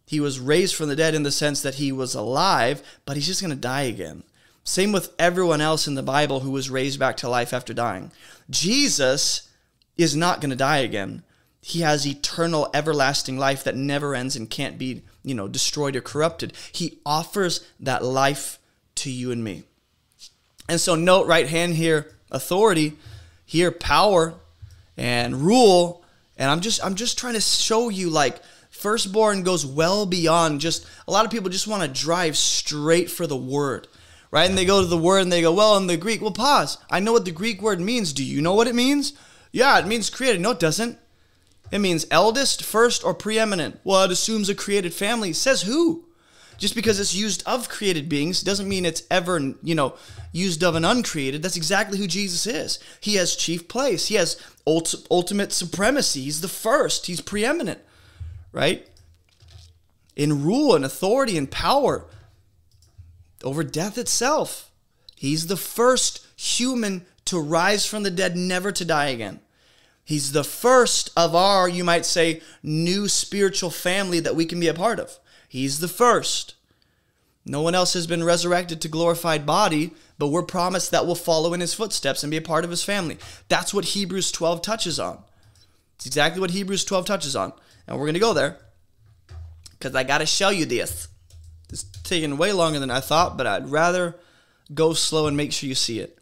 [0.07, 3.27] He was raised from the dead in the sense that he was alive, but he's
[3.27, 4.25] just going to die again.
[4.65, 8.13] Same with everyone else in the Bible who was raised back to life after dying.
[8.49, 9.49] Jesus
[9.97, 11.23] is not going to die again.
[11.61, 16.01] He has eternal, everlasting life that never ends and can't be, you know, destroyed or
[16.01, 16.53] corrupted.
[16.73, 18.59] He offers that life
[18.97, 19.65] to you and me.
[20.69, 22.95] And so note right hand here authority,
[23.45, 24.35] here power
[24.97, 26.05] and rule.
[26.37, 30.87] And I'm just I'm just trying to show you like firstborn goes well beyond just
[31.07, 33.89] a lot of people just want to drive straight for the word.
[34.31, 34.49] Right?
[34.49, 36.79] And they go to the word and they go, well, in the Greek, well, pause.
[36.91, 38.15] I know what the Greek word means.
[38.15, 39.13] Do you know what it means?
[39.53, 40.41] Yeah, it means created.
[40.41, 40.99] No, it doesn't.
[41.71, 43.81] It means eldest, first, or preeminent.
[43.85, 45.35] Well, it assumes a created family.
[45.35, 46.07] Says who?
[46.63, 49.97] Just because it's used of created beings doesn't mean it's ever, you know,
[50.31, 51.43] used of an uncreated.
[51.43, 52.79] That's exactly who Jesus is.
[53.01, 54.07] He has chief place.
[54.07, 56.23] He has ult- ultimate supremacy.
[56.23, 57.07] He's the first.
[57.07, 57.81] He's preeminent,
[58.53, 58.87] right?
[60.15, 62.05] In rule and authority and power
[63.43, 64.71] over death itself.
[65.17, 69.41] He's the first human to rise from the dead, never to die again.
[70.05, 74.69] He's the first of our, you might say, new spiritual family that we can be
[74.69, 75.19] a part of.
[75.53, 76.55] He's the first.
[77.45, 81.53] No one else has been resurrected to glorified body, but we're promised that we'll follow
[81.53, 83.19] in his footsteps and be a part of his family.
[83.49, 85.23] That's what Hebrews 12 touches on.
[85.97, 87.53] It's exactly what Hebrews 12 touches on.
[87.87, 88.61] And we're going to go there
[89.73, 91.09] because I got to show you this.
[91.69, 94.17] It's taking way longer than I thought, but I'd rather
[94.73, 96.19] go slow and make sure you see it.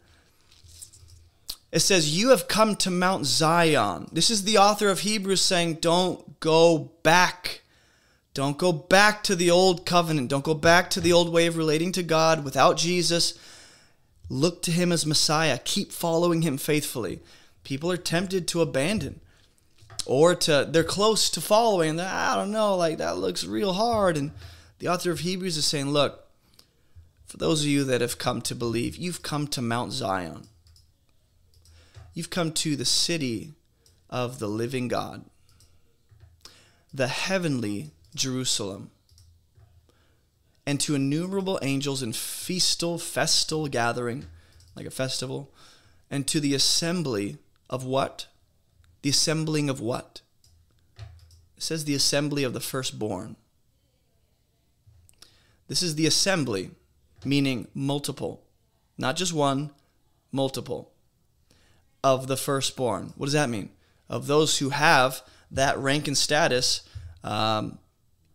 [1.71, 4.09] It says, You have come to Mount Zion.
[4.11, 7.61] This is the author of Hebrews saying, Don't go back
[8.33, 10.29] Don't go back to the old covenant.
[10.29, 13.37] Don't go back to the old way of relating to God without Jesus.
[14.29, 15.59] Look to him as Messiah.
[15.63, 17.19] Keep following him faithfully.
[17.63, 19.19] People are tempted to abandon
[20.05, 21.99] or to they're close to following.
[21.99, 24.15] I don't know, like that looks real hard.
[24.15, 24.31] And
[24.79, 26.27] the author of Hebrews is saying, look,
[27.25, 30.47] for those of you that have come to believe, you've come to Mount Zion.
[32.13, 33.53] You've come to the city
[34.09, 35.25] of the living God,
[36.93, 38.91] the heavenly Jerusalem,
[40.65, 44.25] and to innumerable angels in feastal, festal gathering,
[44.75, 45.51] like a festival,
[46.09, 47.37] and to the assembly
[47.69, 48.27] of what?
[49.01, 50.21] The assembling of what?
[51.57, 53.35] It says the assembly of the firstborn.
[55.67, 56.71] This is the assembly,
[57.23, 58.43] meaning multiple,
[58.97, 59.71] not just one,
[60.31, 60.91] multiple,
[62.03, 63.13] of the firstborn.
[63.15, 63.69] What does that mean?
[64.09, 66.81] Of those who have that rank and status
[67.23, 67.77] um,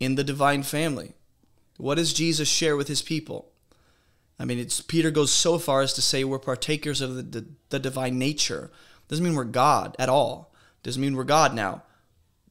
[0.01, 1.12] in the divine family.
[1.78, 3.51] What does Jesus share with his people?
[4.38, 7.47] I mean, it's Peter goes so far as to say we're partakers of the, the,
[7.70, 8.70] the divine nature.
[9.09, 10.53] Doesn't mean we're God at all.
[10.82, 11.82] Doesn't mean we're God now,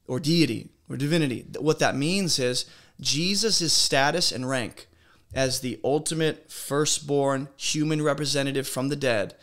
[0.07, 1.45] or deity, or divinity.
[1.59, 2.65] What that means is
[2.99, 4.87] Jesus' status and rank
[5.33, 9.35] as the ultimate firstborn human representative from the dead,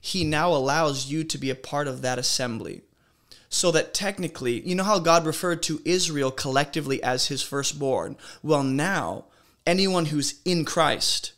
[0.00, 2.82] he now allows you to be a part of that assembly
[3.50, 8.16] so that technically, you know how God referred to Israel collectively as his firstborn?
[8.42, 9.24] Well, now,
[9.66, 11.32] anyone who's in Christ,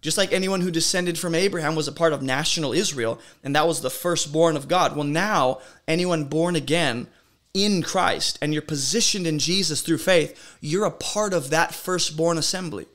[0.00, 3.68] just like anyone who descended from Abraham was a part of national Israel, and that
[3.68, 4.96] was the firstborn of God.
[4.96, 7.06] Well, now, anyone born again
[7.54, 12.38] in Christ and you're positioned in Jesus through faith, you're a part of that firstborn
[12.38, 12.86] assembly.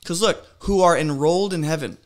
[0.00, 1.98] Because look, who are enrolled in heaven.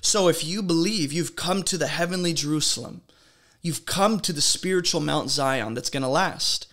[0.00, 3.02] So if you believe you've come to the heavenly Jerusalem,
[3.62, 6.66] You've come to the spiritual Mount Zion that's going to last.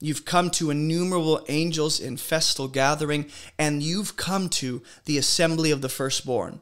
[0.00, 3.26] You've come to innumerable angels in festal gathering,
[3.58, 6.60] and you've come to the assembly of the firstborn,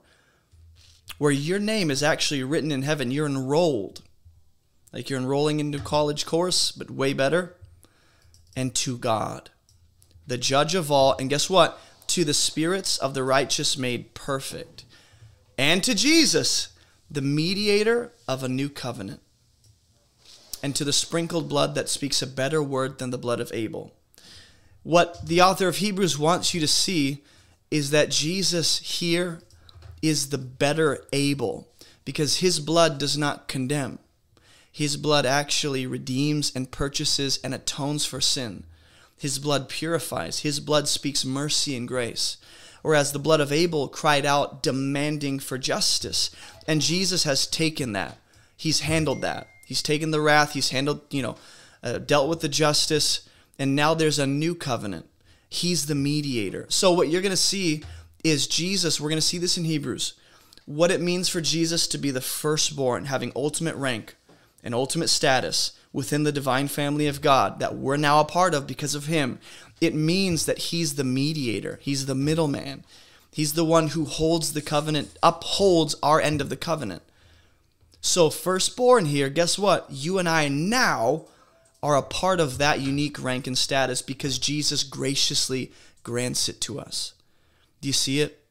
[1.19, 3.13] where your name is actually written in heaven.
[3.13, 4.03] You're enrolled,
[4.93, 7.55] like you're enrolling into college course, but way better,
[8.57, 9.51] and to God,
[10.27, 11.15] the judge of all.
[11.21, 11.81] And guess what?
[12.09, 14.85] To the spirits of the righteous made perfect,
[15.57, 16.71] and to Jesus,
[17.09, 19.21] the mediator of a new covenant
[20.63, 23.93] and to the sprinkled blood that speaks a better word than the blood of Abel.
[24.83, 27.23] What the author of Hebrews wants you to see
[27.71, 29.41] is that Jesus here
[30.01, 31.69] is the better Abel
[32.05, 33.99] because his blood does not condemn.
[34.71, 38.65] His blood actually redeems and purchases and atones for sin.
[39.19, 40.41] His blood purifies.
[40.41, 42.37] His blood speaks mercy and grace.
[42.83, 46.31] Whereas the blood of Abel cried out demanding for justice.
[46.67, 48.19] And Jesus has taken that.
[48.57, 49.49] He's handled that.
[49.69, 51.37] He's taken the wrath, he's handled, you know,
[51.83, 55.05] uh, dealt with the justice, and now there's a new covenant.
[55.51, 56.65] He's the mediator.
[56.71, 57.83] So what you're going to see
[58.25, 60.15] is Jesus, we're going to see this in Hebrews,
[60.65, 64.17] what it means for Jesus to be the firstborn, having ultimate rank
[64.65, 68.67] and ultimate status within the divine family of God that we're now a part of
[68.67, 69.39] because of him.
[69.83, 72.85] It means that he's the mediator, he's the middleman.
[73.31, 77.03] He's the one who holds the covenant, upholds our end of the covenant.
[78.09, 79.87] So, firstborn here, guess what?
[79.91, 81.27] You and I now
[81.83, 85.73] are a part of that unique rank and status because Jesus graciously
[86.05, 87.13] grants it to us.
[87.83, 88.43] Do you see it?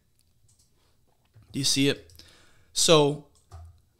[1.52, 2.12] Do you see it?
[2.72, 3.26] So,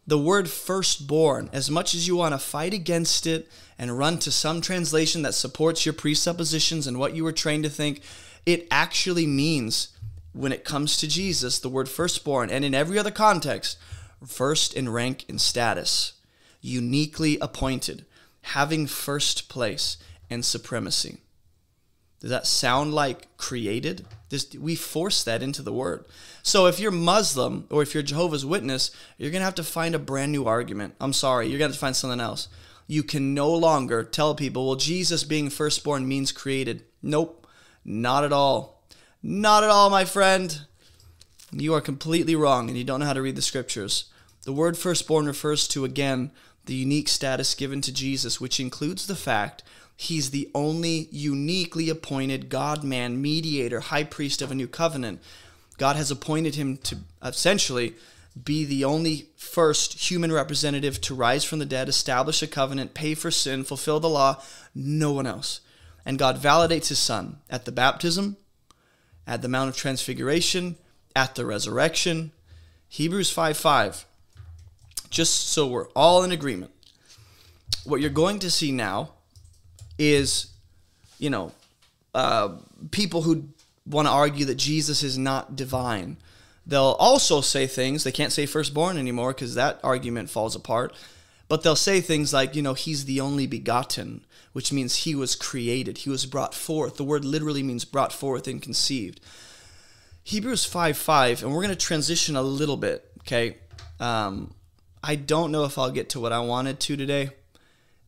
[0.06, 3.50] the word firstborn, as much as you want to fight against it
[3.80, 7.70] and run to some translation that supports your presuppositions and what you were trained to
[7.72, 8.02] think,
[8.46, 9.88] it actually means,
[10.34, 13.80] when it comes to Jesus, the word firstborn, and in every other context,
[14.26, 16.14] first in rank and status,
[16.62, 18.06] uniquely appointed,
[18.42, 19.98] having first place
[20.30, 21.18] and supremacy.
[22.20, 24.08] Does that sound like created?
[24.30, 26.06] This, we force that into the word.
[26.42, 29.94] So if you're Muslim or if you're Jehovah's Witness, you're going to have to find
[29.94, 30.96] a brand new argument.
[31.00, 32.48] I'm sorry, you're going to have to find something else.
[32.88, 36.86] You can no longer tell people, well, Jesus being firstborn means created.
[37.04, 37.46] Nope,
[37.86, 38.82] not at all.
[39.22, 40.62] Not at all, my friend.
[41.60, 44.06] You are completely wrong and you don't know how to read the scriptures.
[44.44, 46.32] The word firstborn refers to, again,
[46.66, 49.64] the unique status given to Jesus, which includes the fact
[49.96, 55.20] he's the only uniquely appointed God man, mediator, high priest of a new covenant.
[55.78, 57.96] God has appointed him to essentially
[58.44, 63.16] be the only first human representative to rise from the dead, establish a covenant, pay
[63.16, 64.42] for sin, fulfill the law,
[64.76, 65.62] no one else.
[66.06, 68.38] And God validates his son at the baptism,
[69.26, 70.76] at the Mount of Transfiguration,
[71.18, 72.32] at the resurrection.
[72.90, 74.06] Hebrews 5 5.
[75.10, 76.72] Just so we're all in agreement.
[77.86, 79.14] What you're going to see now
[79.98, 80.52] is,
[81.18, 81.54] you know,
[82.14, 82.58] uh,
[82.92, 83.50] people who
[83.88, 86.18] want to argue that Jesus is not divine.
[86.68, 90.94] They'll also say things, they can't say firstborn anymore because that argument falls apart.
[91.48, 95.36] But they'll say things like, you know, he's the only begotten, which means he was
[95.36, 96.98] created, he was brought forth.
[96.98, 99.20] The word literally means brought forth and conceived.
[100.28, 103.56] Hebrews 5 5, and we're going to transition a little bit, okay?
[103.98, 104.54] Um,
[105.02, 107.30] I don't know if I'll get to what I wanted to today.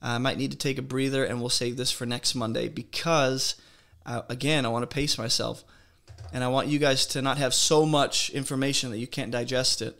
[0.01, 3.55] I might need to take a breather, and we'll save this for next Monday because,
[4.05, 5.63] uh, again, I want to pace myself.
[6.33, 9.81] And I want you guys to not have so much information that you can't digest
[9.81, 9.97] it.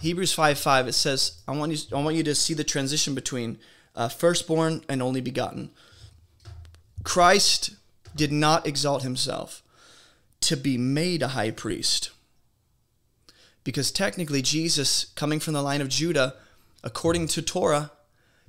[0.00, 3.14] Hebrews 5 5, it says, I want you, I want you to see the transition
[3.14, 3.60] between
[3.94, 5.70] uh, firstborn and only begotten.
[7.04, 7.76] Christ
[8.16, 9.62] did not exalt himself
[10.40, 12.10] to be made a high priest.
[13.64, 16.34] Because technically, Jesus, coming from the line of Judah,
[16.82, 17.90] according to Torah,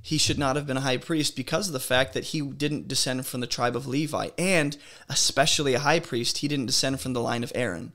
[0.02, 2.88] he should not have been a high priest because of the fact that he didn't
[2.88, 4.30] descend from the tribe of Levi.
[4.38, 4.78] And
[5.10, 7.92] especially a high priest, he didn't descend from the line of Aaron.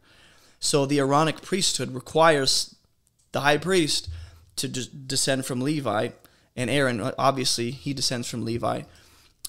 [0.60, 2.76] So the Aaronic priesthood requires
[3.32, 4.08] the high priest
[4.56, 6.10] to descend from Levi.
[6.56, 8.82] And Aaron, obviously, he descends from Levi.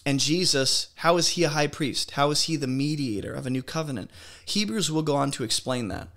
[0.06, 2.12] And Jesus, how is he a high priest?
[2.12, 4.12] How is he the mediator of a new covenant?
[4.46, 6.10] Hebrews will go on to explain that.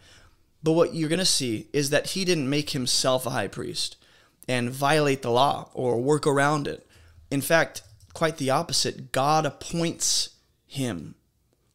[0.62, 3.96] But what you're going to see is that he didn't make himself a high priest
[4.46, 6.86] and violate the law or work around it.
[7.30, 7.82] In fact,
[8.12, 9.12] quite the opposite.
[9.12, 10.30] God appoints
[10.66, 11.14] him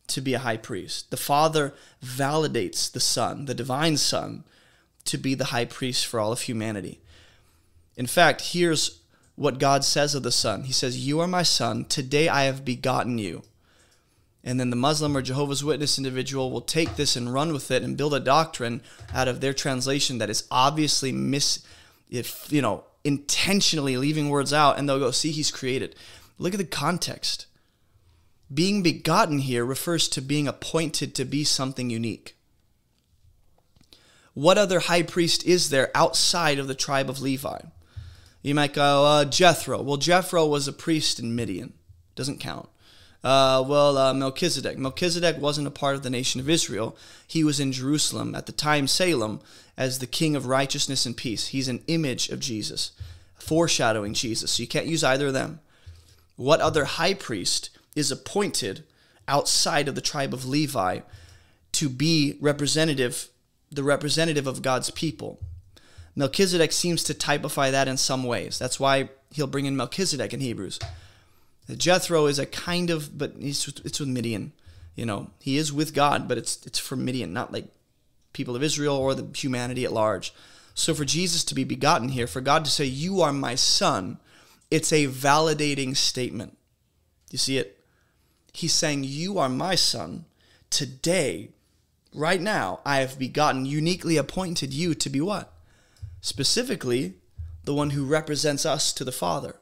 [0.07, 1.09] to be a high priest.
[1.09, 4.43] The Father validates the Son, the divine Son,
[5.05, 6.99] to be the high priest for all of humanity.
[7.95, 8.99] In fact, here's
[9.35, 12.65] what God says of the Son He says, You are my Son, today I have
[12.65, 13.43] begotten you.
[14.43, 17.81] And then the Muslim or Jehovah's Witness individual will take this and run with it
[17.81, 18.81] and build a doctrine
[19.13, 21.63] out of their translation that is obviously mis,
[22.09, 25.95] if you know, intentionally leaving words out, and they'll go, "See, he's created."
[26.37, 27.45] Look at the context.
[28.53, 32.35] Being begotten here refers to being appointed to be something unique.
[34.33, 37.61] What other high priest is there outside of the tribe of Levi?
[38.43, 39.81] You might go, uh, Jethro.
[39.81, 41.73] Well, Jethro was a priest in Midian.
[42.13, 42.67] Doesn't count.
[43.23, 44.77] Uh, well, uh, Melchizedek.
[44.77, 46.97] Melchizedek wasn't a part of the nation of Israel.
[47.25, 49.39] He was in Jerusalem, at the time Salem,
[49.77, 51.47] as the king of righteousness and peace.
[51.47, 52.91] He's an image of Jesus,
[53.35, 54.51] foreshadowing Jesus.
[54.51, 55.61] So you can't use either of them.
[56.35, 58.83] What other high priest is appointed
[59.25, 60.99] outside of the tribe of Levi
[61.71, 63.29] to be representative,
[63.71, 65.39] the representative of God's people?
[66.15, 68.59] Melchizedek seems to typify that in some ways.
[68.59, 70.79] That's why he'll bring in Melchizedek in Hebrews.
[71.75, 74.51] Jethro is a kind of, but it's with Midian.
[74.95, 77.65] You know, he is with God, but it's it's for Midian, not like
[78.33, 80.33] people of Israel or the humanity at large.
[80.75, 84.19] So for Jesus to be begotten here, for God to say, "You are my son,"
[84.69, 86.57] it's a validating statement.
[87.31, 87.79] You see it?
[88.53, 90.25] He's saying, "You are my son.
[90.69, 91.49] Today,
[92.13, 95.52] right now, I have begotten, uniquely appointed you to be what?
[96.23, 97.13] Specifically,
[97.65, 99.57] the one who represents us to the Father."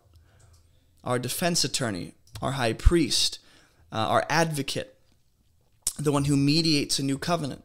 [1.03, 3.39] our defense attorney, our high priest,
[3.91, 4.95] uh, our advocate,
[5.97, 7.63] the one who mediates a new covenant.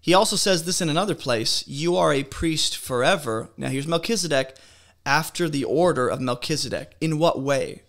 [0.00, 3.50] He also says this in another place You are a priest forever.
[3.56, 4.56] Now, here's Melchizedek
[5.06, 6.94] after the order of Melchizedek.
[7.00, 7.82] In what way?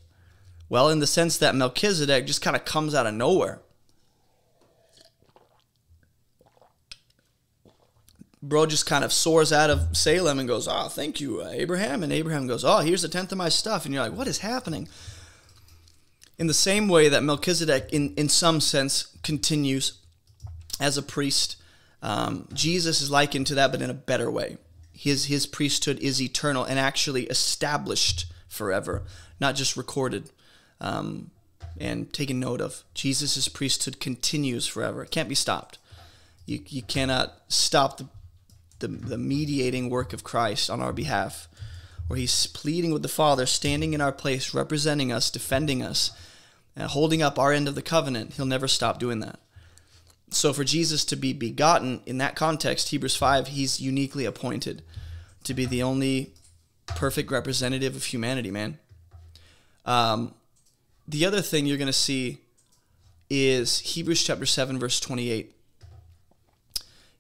[0.68, 3.62] Well, in the sense that Melchizedek just kind of comes out of nowhere.
[8.50, 12.14] Bro just kind of soars out of Salem and goes, "Oh, thank you, Abraham." And
[12.14, 14.88] Abraham goes, "Oh, here's a tenth of my stuff." And you're like, "What is happening?"
[16.38, 19.94] In the same way that Melchizedek, in in some sense, continues
[20.80, 21.58] as a priest,
[22.02, 24.58] um, Jesus is likened to that, but in a better way.
[24.92, 29.04] His his priesthood is eternal and actually established forever,
[29.40, 30.32] not just recorded.
[30.80, 31.32] Um,
[31.78, 32.84] and taken note of.
[32.94, 35.04] Jesus' priesthood continues forever.
[35.04, 35.78] It can't be stopped.
[36.46, 38.08] You, you cannot stop the
[38.80, 41.48] the, the mediating work of Christ on our behalf,
[42.08, 46.12] where he's pleading with the Father, standing in our place, representing us, defending us,
[46.76, 48.34] and holding up our end of the covenant.
[48.34, 49.40] He'll never stop doing that.
[50.30, 54.82] So for Jesus to be begotten in that context, Hebrews 5, he's uniquely appointed
[55.44, 56.34] to be the only
[56.88, 58.80] perfect representative of humanity, man.
[59.86, 60.34] Um,
[61.08, 62.40] the other thing you're going to see
[63.30, 65.55] is Hebrews chapter 7, verse 28.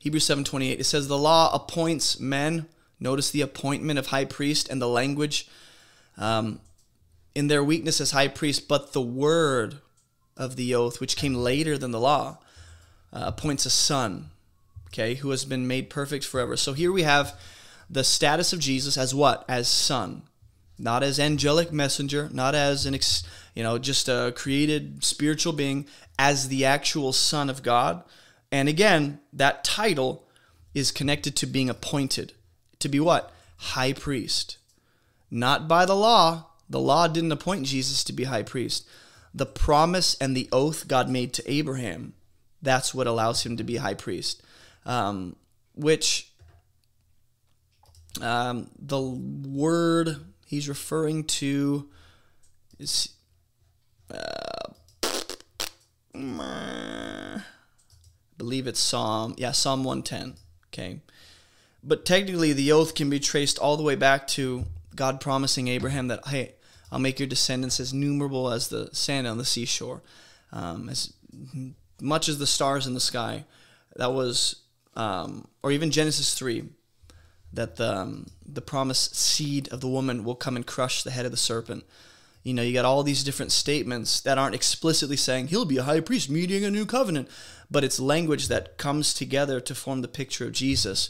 [0.05, 2.67] Hebrews 7:28 it says the law appoints men.
[2.99, 5.47] Notice the appointment of high priest and the language
[6.15, 6.59] um,
[7.33, 9.79] in their weakness as high priest but the word
[10.37, 12.37] of the oath which came later than the law
[13.11, 14.29] uh, appoints a son
[14.89, 16.55] okay who has been made perfect forever.
[16.55, 17.35] So here we have
[17.89, 19.43] the status of Jesus as what?
[19.49, 20.21] As son.
[20.77, 23.23] Not as angelic messenger, not as an ex,
[23.55, 25.87] you know just a created spiritual being,
[26.19, 28.03] as the actual Son of God.
[28.55, 30.25] And again, that title
[30.73, 32.31] is connected to being appointed
[32.79, 34.59] to be what high priest,
[35.29, 36.51] not by the law.
[36.69, 38.87] The law didn't appoint Jesus to be high priest.
[39.33, 42.13] The promise and the oath God made to Abraham,
[42.61, 44.41] that's what allows him to be high priest.
[44.85, 45.35] Um,
[45.73, 46.31] which
[48.21, 51.89] um, the word he's referring to
[52.79, 53.09] is
[54.09, 54.69] uh,
[58.37, 60.35] believe it's Psalm, yeah, Psalm 110.
[60.67, 60.99] Okay.
[61.83, 64.65] But technically, the oath can be traced all the way back to
[64.95, 66.53] God promising Abraham that, hey,
[66.91, 70.01] I'll make your descendants as numerable as the sand on the seashore,
[70.51, 71.13] um, as
[72.01, 73.45] much as the stars in the sky.
[73.97, 74.61] That was,
[74.95, 76.69] um, or even Genesis 3,
[77.53, 81.25] that the, um, the promised seed of the woman will come and crush the head
[81.25, 81.85] of the serpent.
[82.45, 85.83] You know, you got all these different statements that aren't explicitly saying he'll be a
[85.83, 87.27] high priest mediating a new covenant,
[87.71, 91.09] but it's language that comes together to form the picture of Jesus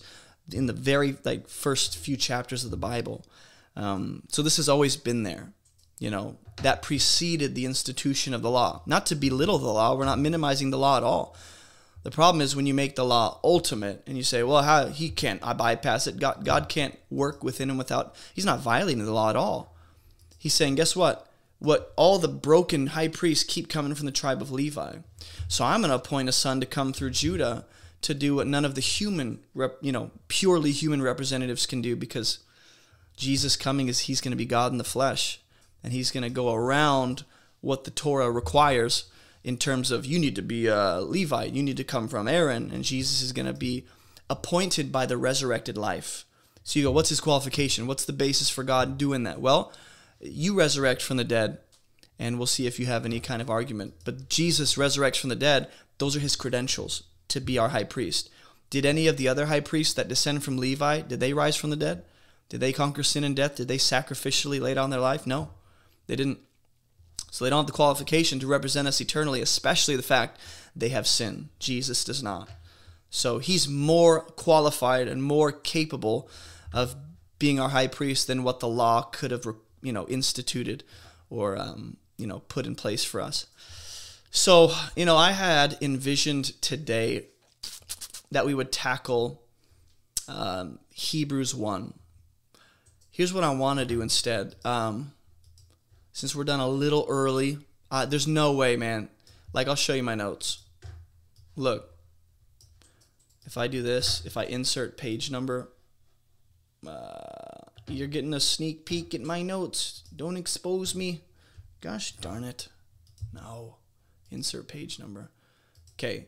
[0.54, 3.26] in the very like first few chapters of the Bible.
[3.76, 5.52] Um, so this has always been there.
[6.00, 8.82] You know, that preceded the institution of the law.
[8.86, 11.36] Not to belittle the law, we're not minimizing the law at all.
[12.04, 15.10] The problem is when you make the law ultimate and you say, well, how he
[15.10, 16.18] can't I bypass it.
[16.18, 19.75] God, God can't work within him without he's not violating the law at all.
[20.46, 21.26] He's saying, guess what?
[21.58, 24.98] What all the broken high priests keep coming from the tribe of Levi.
[25.48, 27.66] So I'm going to appoint a son to come through Judah
[28.04, 29.40] to do what none of the human,
[29.82, 32.42] you know, purely human representatives can do because
[33.18, 35.42] Jesus coming is he's going to be God in the flesh
[35.84, 37.26] and he's going to go around
[37.62, 39.06] what the Torah requires
[39.44, 42.70] in terms of you need to be a Levite, you need to come from Aaron,
[42.72, 43.88] and Jesus is going to be
[44.30, 46.24] appointed by the resurrected life.
[46.64, 47.88] So you go, what's his qualification?
[47.88, 49.42] What's the basis for God doing that?
[49.42, 49.74] Well,
[50.32, 51.60] you resurrect from the dead,
[52.18, 53.94] and we'll see if you have any kind of argument.
[54.04, 55.68] But Jesus resurrects from the dead,
[55.98, 58.30] those are his credentials to be our high priest.
[58.70, 61.70] Did any of the other high priests that descend from Levi, did they rise from
[61.70, 62.04] the dead?
[62.50, 63.56] Did they conquer sin and death?
[63.56, 65.26] Did they sacrificially lay down their life?
[65.26, 65.50] No,
[66.08, 66.40] they didn't.
[67.32, 70.40] So they don't have the qualification to represent us eternally, especially the fact
[70.76, 71.50] they have sin.
[71.60, 72.50] Jesus does not.
[73.10, 76.30] So he's more qualified and more capable
[76.74, 76.96] of
[77.40, 79.46] being our high priest than what the law could have,
[79.86, 80.84] you know, instituted
[81.30, 83.46] or um, you know put in place for us.
[84.36, 87.28] So, you know, I had envisioned today
[88.32, 89.42] that we would tackle
[90.28, 91.94] um, Hebrews 1.
[93.12, 94.56] Here's what I want to do instead.
[94.66, 95.14] Um,
[96.12, 97.60] since we're done a little early,
[97.90, 99.08] uh, there's no way, man.
[99.54, 100.66] Like, I'll show you my notes.
[101.56, 101.96] Look,
[103.46, 105.70] if I do this, if I insert page number,
[106.86, 107.45] uh,
[107.88, 110.04] you're getting a sneak peek at my notes.
[110.16, 111.22] Don't expose me.
[111.82, 112.70] Gosh darn it.
[113.34, 113.76] No
[114.32, 115.32] insert page number.
[115.94, 116.26] Okay,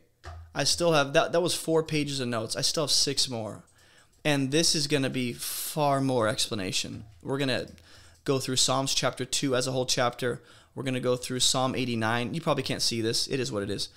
[0.54, 1.32] I still have that.
[1.32, 2.56] That was four pages of notes.
[2.56, 3.64] I still have six more,
[4.24, 7.04] and this is going to be far more explanation.
[7.22, 7.68] We're going to
[8.24, 10.42] go through Psalms chapter two as a whole chapter.
[10.74, 12.34] We're going to go through Psalm 89.
[12.34, 13.26] You probably can't see this.
[13.26, 13.88] It is what it is.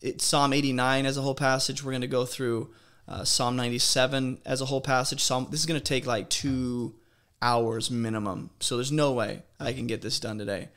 [0.00, 1.84] It's Psalm 89 as a whole passage.
[1.84, 2.70] We're going to go through
[3.08, 5.22] uh, Psalm 97 as a whole passage.
[5.22, 5.48] Psalm.
[5.50, 6.94] This is going to take like two
[7.40, 8.50] hours minimum.
[8.60, 10.68] So there's no way I can get this done today.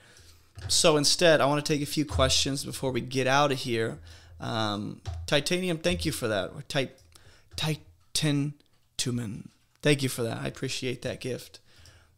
[0.68, 4.00] So instead, I want to take a few questions before we get out of here.
[4.40, 6.52] Um, Titanium, thank you for that.
[6.70, 7.00] Tit-
[7.56, 8.54] Titan
[8.98, 9.48] Tumen.
[9.82, 10.38] Thank you for that.
[10.38, 11.60] I appreciate that gift.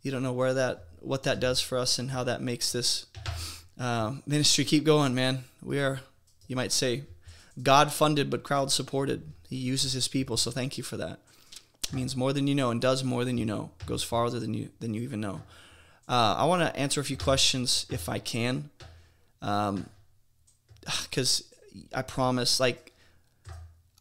[0.01, 3.05] You don't know where that, what that does for us, and how that makes this
[3.79, 5.45] uh, ministry keep going, man.
[5.61, 6.01] We are,
[6.47, 7.03] you might say,
[7.61, 9.23] God funded but crowd supported.
[9.53, 11.19] He uses His people, so thank you for that.
[11.87, 13.69] It means more than you know and does more than you know.
[13.85, 15.43] Goes farther than you than you even know.
[16.09, 18.71] Uh, I want to answer a few questions if I can,
[19.39, 19.85] because um,
[21.93, 22.93] I promise, like,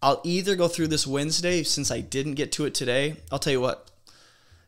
[0.01, 3.17] I'll either go through this Wednesday since I didn't get to it today.
[3.31, 3.91] I'll tell you what,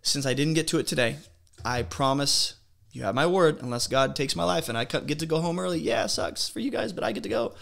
[0.02, 1.16] since I didn't get to it today,
[1.64, 2.56] I promise
[2.92, 5.58] you have my word, unless God takes my life and I get to go home
[5.58, 5.80] early.
[5.80, 7.54] Yeah, sucks for you guys, but I get to go.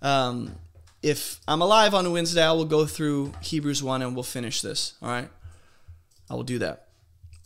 [0.00, 0.52] Um,
[1.02, 4.94] if I'm alive on Wednesday, I will go through Hebrews 1 and we'll finish this.
[5.02, 5.28] All right?
[6.28, 6.88] I will do that.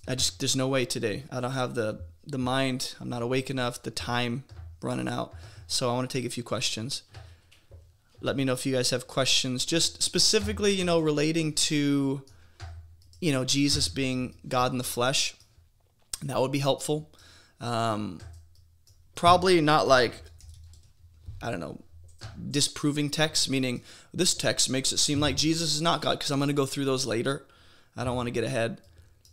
[0.07, 1.25] I just there's no way today.
[1.31, 2.95] I don't have the the mind.
[3.01, 3.83] I'm not awake enough.
[3.83, 4.45] The time
[4.83, 5.35] running out.
[5.67, 7.03] So I want to take a few questions.
[8.21, 12.23] Let me know if you guys have questions, just specifically, you know, relating to,
[13.21, 15.35] you know, Jesus being God in the flesh.
[16.23, 17.11] That would be helpful.
[17.61, 18.21] Um,
[19.15, 20.15] probably not like,
[21.43, 21.84] I don't know,
[22.51, 26.39] disproving texts, meaning this text makes it seem like Jesus is not God, because I'm
[26.39, 27.45] going to go through those later.
[27.97, 28.81] I don't want to get ahead.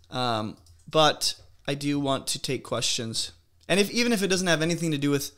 [0.10, 0.58] Um,
[0.90, 1.36] but
[1.68, 3.32] I do want to take questions.
[3.68, 5.32] And if even if it doesn't have anything to do with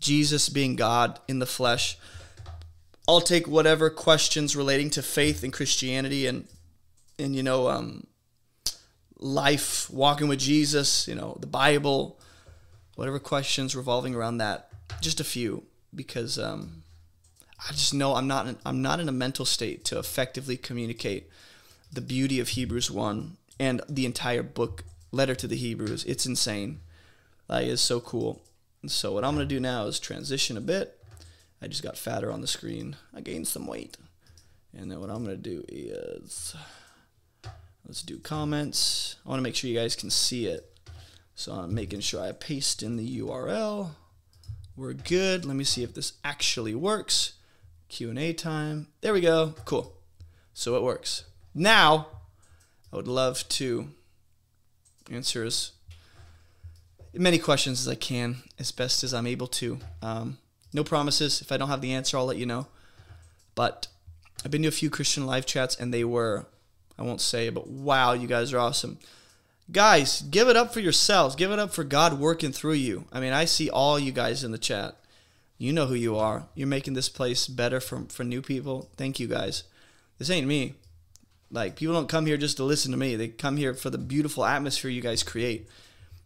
[0.00, 1.98] Jesus being God in the flesh,
[3.08, 6.46] I'll take whatever questions relating to faith and Christianity and
[7.18, 8.06] and you know um,
[9.18, 12.20] life, walking with Jesus, you know the Bible,
[12.94, 14.68] whatever questions revolving around that.
[15.00, 16.81] Just a few because um,
[17.68, 21.28] I just know I'm not in, I'm not in a mental state to effectively communicate
[21.92, 26.04] the beauty of Hebrews one and the entire book letter to the Hebrews.
[26.04, 26.80] It's insane.
[27.48, 28.42] That is so cool.
[28.86, 30.98] So what I'm gonna do now is transition a bit.
[31.60, 32.96] I just got fatter on the screen.
[33.14, 33.96] I gained some weight.
[34.76, 36.56] And then what I'm gonna do is
[37.86, 39.16] let's do comments.
[39.24, 40.68] I want to make sure you guys can see it.
[41.34, 43.90] So I'm making sure I paste in the URL.
[44.76, 45.44] We're good.
[45.44, 47.34] Let me see if this actually works.
[47.92, 48.86] Q&A time.
[49.02, 49.54] There we go.
[49.66, 49.92] Cool.
[50.54, 51.24] So it works.
[51.54, 52.06] Now,
[52.90, 53.88] I would love to
[55.10, 55.72] answer as
[57.12, 59.78] many questions as I can, as best as I'm able to.
[60.00, 60.38] Um,
[60.72, 61.42] no promises.
[61.42, 62.66] If I don't have the answer, I'll let you know.
[63.54, 63.88] But
[64.42, 66.46] I've been to a few Christian live chats, and they were,
[66.98, 69.00] I won't say, but wow, you guys are awesome.
[69.70, 71.36] Guys, give it up for yourselves.
[71.36, 73.04] Give it up for God working through you.
[73.12, 74.96] I mean, I see all you guys in the chat.
[75.62, 76.48] You know who you are.
[76.56, 78.90] You're making this place better for, for new people.
[78.96, 79.62] Thank you guys.
[80.18, 80.74] This ain't me.
[81.52, 83.96] Like, people don't come here just to listen to me, they come here for the
[83.96, 85.68] beautiful atmosphere you guys create.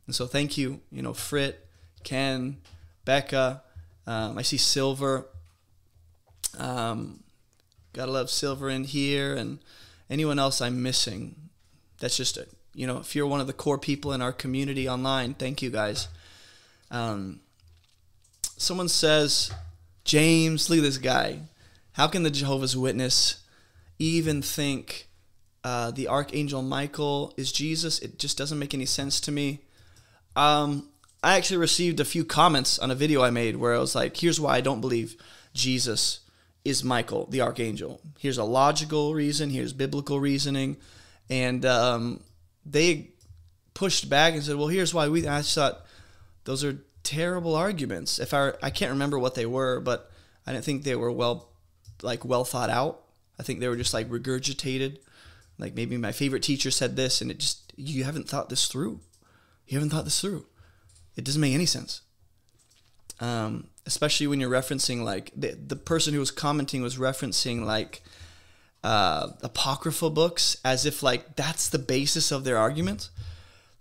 [0.06, 1.68] And so, thank you, you know, Frit,
[2.02, 2.56] Ken,
[3.04, 3.62] Becca.
[4.06, 5.26] Um, I see Silver.
[6.56, 7.22] Um,
[7.92, 9.58] gotta love Silver in here, and
[10.08, 11.36] anyone else I'm missing.
[11.98, 14.88] That's just a, you know, if you're one of the core people in our community
[14.88, 16.08] online, thank you guys.
[16.90, 17.40] Um,
[18.56, 19.50] someone says,
[20.04, 21.40] James, look at this guy.
[21.92, 23.44] How can the Jehovah's Witness
[23.98, 25.08] even think
[25.64, 27.98] uh, the Archangel Michael is Jesus?
[27.98, 29.60] It just doesn't make any sense to me.
[30.34, 30.88] Um,
[31.22, 34.16] I actually received a few comments on a video I made where I was like,
[34.16, 35.16] here's why I don't believe
[35.54, 36.20] Jesus
[36.64, 38.00] is Michael, the Archangel.
[38.18, 40.76] Here's a logical reason, here's biblical reasoning.
[41.30, 42.22] And um,
[42.64, 43.10] they
[43.74, 45.26] pushed back and said, well, here's why we.
[45.26, 45.84] I thought
[46.44, 48.18] those are terrible arguments.
[48.18, 50.10] If I I can't remember what they were, but
[50.46, 51.48] I didn't think they were well
[52.02, 53.02] like well thought out.
[53.38, 54.98] I think they were just like regurgitated.
[55.58, 59.00] Like maybe my favorite teacher said this and it just you haven't thought this through.
[59.68, 60.46] You haven't thought this through.
[61.16, 62.02] It doesn't make any sense.
[63.20, 68.02] Um, especially when you're referencing like the the person who was commenting was referencing like
[68.82, 73.10] uh, apocryphal books as if like that's the basis of their argument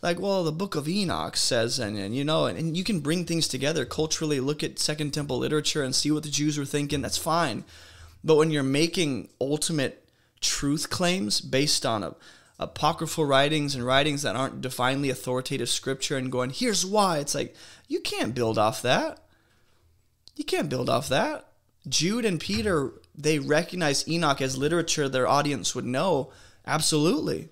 [0.06, 3.00] like, well, the book of Enoch says, and, and you know, and, and you can
[3.00, 6.64] bring things together culturally, look at Second Temple literature and see what the Jews were
[6.64, 7.02] thinking.
[7.02, 7.66] That's fine.
[8.24, 10.08] But when you're making ultimate
[10.42, 12.16] truth claims based on a,
[12.60, 17.56] apocryphal writings and writings that aren't divinely authoritative scripture and going, here's why, it's like,
[17.88, 19.20] you can't build off that.
[20.36, 21.48] You can't build off that.
[21.90, 26.32] Jude and Peter, they recognize Enoch as literature their audience would know.
[26.66, 27.50] Absolutely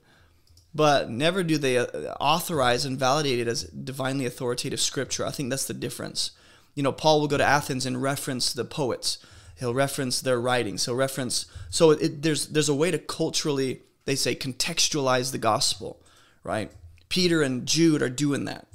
[0.76, 1.86] but never do they uh,
[2.20, 5.26] authorize and validate it as divinely authoritative scripture.
[5.26, 6.32] I think that's the difference.
[6.76, 9.20] You know, Paul will go to Athens and reference the poets.
[9.60, 10.86] He'll reference their writings.
[10.86, 11.46] He'll reference.
[11.70, 16.02] So it, there's there's a way to culturally, they say, contextualize the gospel,
[16.44, 16.72] right?
[17.10, 18.68] Peter and Jude are doing that.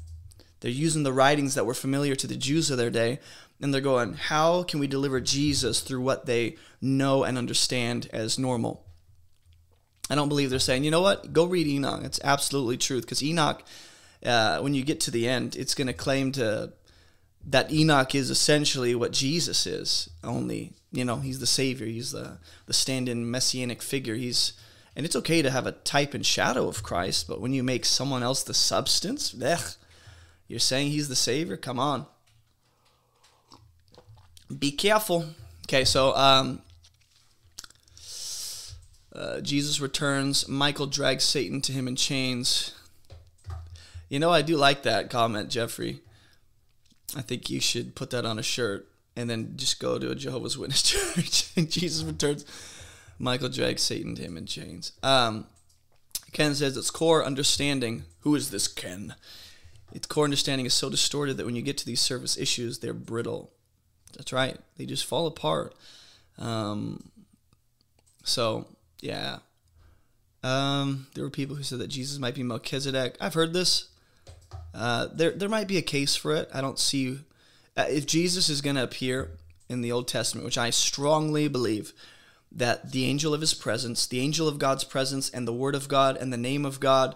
[0.60, 3.18] They're using the writings that were familiar to the Jews of their day,
[3.60, 8.38] and they're going, how can we deliver Jesus through what they know and understand as
[8.38, 8.84] normal?
[10.10, 12.02] I don't believe they're saying, you know what, go read Enoch.
[12.04, 13.62] It's absolutely truth because Enoch,
[14.24, 16.72] uh, when you get to the end, it's going to claim to
[17.46, 20.10] that Enoch is essentially what Jesus is.
[20.24, 21.86] Only, you know, he's the savior.
[21.86, 24.14] He's the the stand-in messianic figure.
[24.14, 24.54] He's
[24.96, 27.84] and it's okay to have a type and shadow of Christ, but when you make
[27.84, 29.74] someone else the substance, ugh,
[30.48, 31.56] you're saying he's the savior.
[31.56, 32.06] Come on,
[34.58, 35.26] be careful.
[35.66, 36.62] Okay, so um,
[39.18, 40.46] uh, Jesus returns.
[40.48, 42.72] Michael drags Satan to him in chains.
[44.08, 46.00] You know, I do like that comment, Jeffrey.
[47.16, 50.14] I think you should put that on a shirt and then just go to a
[50.14, 50.82] Jehovah's Witness
[51.14, 51.52] church.
[51.68, 52.44] Jesus returns.
[53.18, 54.92] Michael drags Satan to him in chains.
[55.02, 55.46] Um,
[56.32, 58.04] Ken says its core understanding.
[58.20, 59.16] Who is this Ken?
[59.92, 62.94] Its core understanding is so distorted that when you get to these service issues, they're
[62.94, 63.50] brittle.
[64.16, 64.56] That's right.
[64.76, 65.74] They just fall apart.
[66.38, 67.10] Um,
[68.22, 68.68] so
[69.00, 69.38] yeah.
[70.42, 73.16] Um, there were people who said that Jesus might be Melchizedek.
[73.20, 73.88] I've heard this.
[74.74, 76.48] Uh, there, there might be a case for it.
[76.52, 77.20] I don't see
[77.76, 79.30] uh, if Jesus is going to appear
[79.68, 81.92] in the Old Testament, which I strongly believe
[82.50, 85.88] that the angel of His presence, the angel of God's presence, and the Word of
[85.88, 87.14] God and the name of God,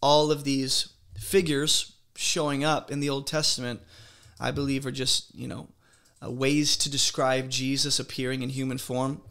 [0.00, 3.80] all of these figures showing up in the Old Testament,
[4.38, 5.68] I believe, are just, you know,
[6.24, 9.22] uh, ways to describe Jesus appearing in human form,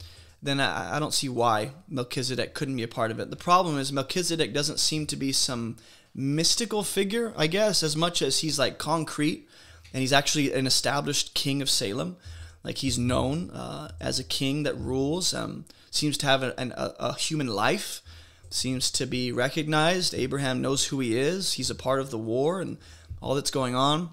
[0.43, 3.29] then I, I don't see why Melchizedek couldn't be a part of it.
[3.29, 5.77] The problem is Melchizedek doesn't seem to be some
[6.13, 9.47] mystical figure, I guess, as much as he's like concrete
[9.93, 12.17] and he's actually an established king of Salem.
[12.63, 16.95] Like he's known uh, as a king that rules, um, seems to have a, a,
[16.99, 18.01] a human life,
[18.49, 20.13] seems to be recognized.
[20.13, 21.53] Abraham knows who he is.
[21.53, 22.77] He's a part of the war and
[23.21, 24.09] all that's going on.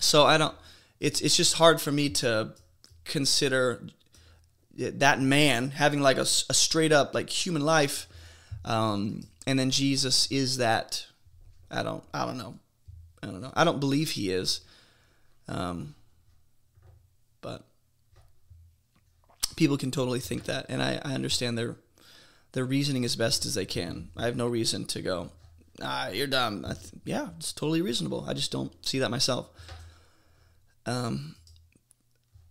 [0.00, 0.54] So I don't.
[1.00, 2.54] It's it's just hard for me to
[3.04, 3.82] consider
[4.78, 8.06] that man having like a, a straight up like human life,
[8.64, 11.04] um, and then Jesus is that.
[11.70, 12.04] I don't.
[12.14, 12.54] I don't know.
[13.22, 13.52] I don't know.
[13.54, 14.60] I don't believe he is.
[15.48, 15.94] Um,
[17.40, 17.64] but
[19.56, 21.76] people can totally think that, and I, I understand their
[22.52, 24.08] their reasoning as best as they can.
[24.16, 25.30] I have no reason to go,
[25.82, 26.62] ah, you're dumb.
[26.62, 28.24] Th- yeah, it's totally reasonable.
[28.26, 29.50] I just don't see that myself.
[30.86, 31.36] Um,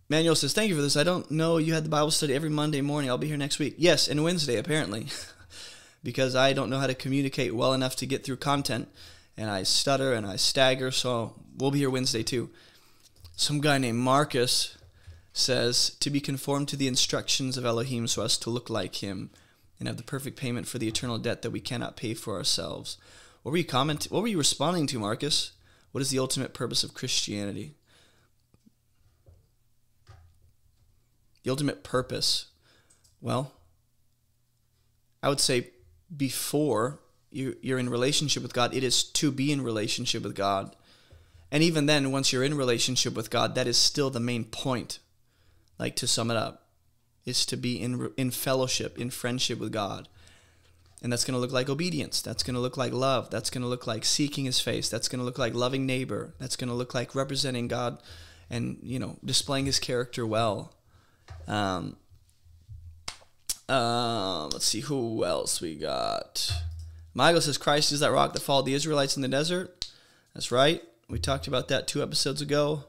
[0.08, 0.96] Manuel says, Thank you for this.
[0.96, 3.10] I don't know you had the Bible study every Monday morning.
[3.10, 3.74] I'll be here next week.
[3.76, 5.08] Yes, and Wednesday, apparently,
[6.02, 8.88] because I don't know how to communicate well enough to get through content,
[9.36, 12.48] and I stutter and I stagger, so we'll be here Wednesday too.
[13.36, 14.78] Some guy named Marcus
[15.34, 19.30] says, To be conformed to the instructions of Elohim so as to look like him
[19.78, 22.96] and have the perfect payment for the eternal debt that we cannot pay for ourselves.
[23.42, 24.06] What were you comment?
[24.10, 25.52] What were you responding to, Marcus?
[25.92, 27.74] What is the ultimate purpose of Christianity?
[31.48, 32.48] The ultimate purpose.
[33.22, 33.54] Well,
[35.22, 35.70] I would say
[36.14, 40.76] before you, you're in relationship with God, it is to be in relationship with God.
[41.50, 44.98] And even then, once you're in relationship with God, that is still the main point.
[45.78, 46.66] Like to sum it up,
[47.24, 50.06] is to be in in fellowship, in friendship with God.
[51.02, 52.20] And that's going to look like obedience.
[52.20, 53.30] That's going to look like love.
[53.30, 54.90] That's going to look like seeking his face.
[54.90, 56.34] That's going to look like loving neighbor.
[56.38, 58.02] That's going to look like representing God
[58.50, 60.74] and, you know, displaying his character well.
[61.46, 61.96] Um,
[63.68, 66.52] uh, let's see who else we got.
[67.14, 69.90] Michael says Christ is that rock that followed the Israelites in the desert.
[70.34, 70.82] That's right.
[71.08, 72.84] We talked about that two episodes ago.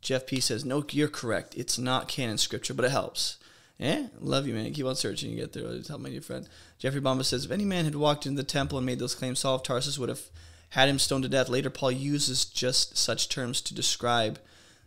[0.00, 1.54] Jeff P says, No, you're correct.
[1.56, 3.38] It's not canon scripture, but it helps.
[3.78, 4.72] Yeah, love you, man.
[4.72, 5.30] Keep on searching.
[5.30, 5.68] You get there.
[5.68, 6.48] I Tell my new friend.
[6.78, 9.40] Jeffrey Bamba says, If any man had walked into the temple and made those claims,
[9.40, 10.22] Saul of Tarsus would have
[10.70, 11.48] had him stoned to death.
[11.48, 14.38] Later, Paul uses just such terms to describe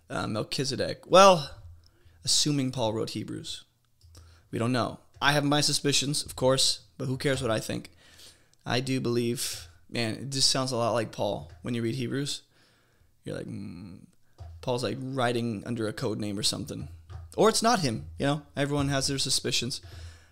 [0.10, 1.10] uh, Melchizedek.
[1.10, 1.52] Well,
[2.30, 3.64] assuming Paul wrote Hebrews.
[4.52, 5.00] We don't know.
[5.22, 7.90] I have my suspicions, of course, but who cares what I think?
[8.66, 12.44] I do believe, man, it just sounds a lot like Paul when you read Hebrews.
[13.24, 14.00] You're like, mm,
[14.62, 16.88] Paul's like writing under a code name or something.
[17.36, 18.42] Or it's not him, you know?
[18.56, 19.82] Everyone has their suspicions.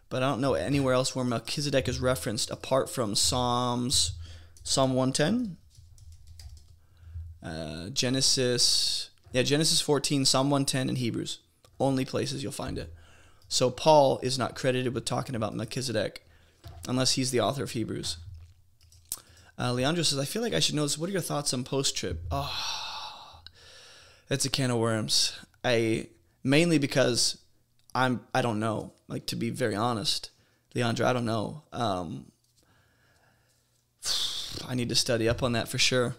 [0.09, 4.13] But I don't know anywhere else where Melchizedek is referenced apart from Psalms,
[4.63, 5.57] Psalm 110,
[7.43, 11.39] uh, Genesis, yeah, Genesis 14, Psalm 110, and Hebrews.
[11.79, 12.93] Only places you'll find it.
[13.47, 16.25] So Paul is not credited with talking about Melchizedek
[16.87, 18.17] unless he's the author of Hebrews.
[19.59, 20.97] Uh, Leandro says, I feel like I should know this.
[20.97, 22.19] What are your thoughts on post trib?
[22.29, 23.41] Oh,
[24.27, 25.39] that's a can of worms.
[25.63, 26.09] I
[26.43, 27.37] mainly because
[27.95, 28.93] I'm I don't know.
[29.07, 30.29] Like to be very honest,
[30.75, 31.63] Leandro, I don't know.
[31.71, 32.31] Um,
[34.67, 36.15] I need to study up on that for sure.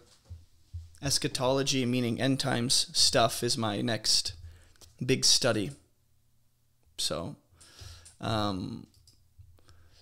[1.03, 4.33] Eschatology, meaning end times stuff, is my next
[5.05, 5.71] big study.
[6.99, 7.37] So,
[8.21, 8.87] um,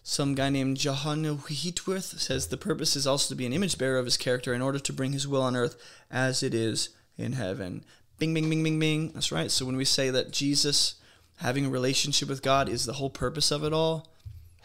[0.03, 3.99] some guy named Johann Heatworth says the purpose is also to be an image bearer
[3.99, 5.76] of his character in order to bring his will on earth
[6.11, 7.84] as it is in heaven.
[8.18, 9.11] Bing, bing, bing, bing, bing.
[9.12, 9.51] That's right.
[9.51, 10.94] So when we say that Jesus
[11.38, 14.07] having a relationship with God is the whole purpose of it all,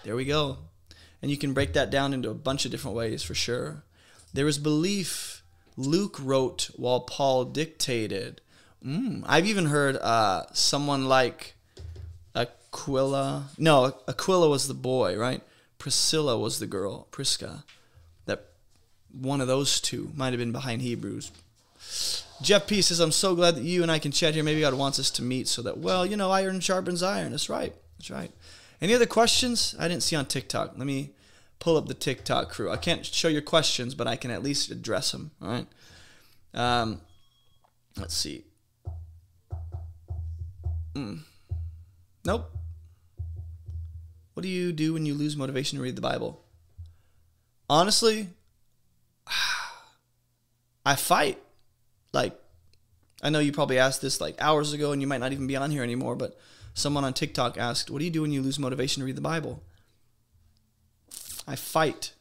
[0.04, 0.60] there we go.
[1.22, 3.84] And you can break that down into a bunch of different ways for sure.
[4.34, 5.44] There is belief
[5.76, 8.42] Luke wrote while Paul dictated.
[8.86, 11.54] Mm, I've even heard uh, someone like
[12.36, 13.50] Aquila.
[13.58, 15.42] No, Aquila was the boy, right?
[15.78, 17.64] Priscilla was the girl, Prisca.
[18.26, 18.48] That
[19.12, 21.32] one of those two might have been behind Hebrews.
[22.42, 24.44] Jeff P says, I'm so glad that you and I can chat here.
[24.44, 27.32] Maybe God wants us to meet so that, well, you know, iron sharpens iron.
[27.32, 27.74] That's right.
[28.00, 28.32] That's right.
[28.82, 29.76] Any other questions?
[29.78, 30.74] I didn't see on TikTok.
[30.76, 31.12] Let me
[31.60, 32.72] pull up the TikTok crew.
[32.72, 35.32] I can't show your questions, but I can at least address them.
[35.40, 35.68] All right.
[36.56, 37.02] Um,
[37.96, 38.44] let's see.
[40.96, 41.20] Mm.
[42.26, 42.52] Nope.
[44.34, 46.44] What do you do when you lose motivation to read the Bible?
[47.70, 48.30] Honestly,
[50.86, 51.38] I fight.
[52.14, 52.38] Like,
[53.22, 55.56] I know you probably asked this like hours ago and you might not even be
[55.56, 56.38] on here anymore, but
[56.74, 59.22] someone on TikTok asked, What do you do when you lose motivation to read the
[59.22, 59.64] Bible?
[61.48, 62.14] I fight.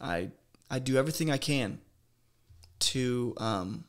[0.00, 0.30] I
[0.70, 1.80] I do everything I can
[2.78, 3.84] to um,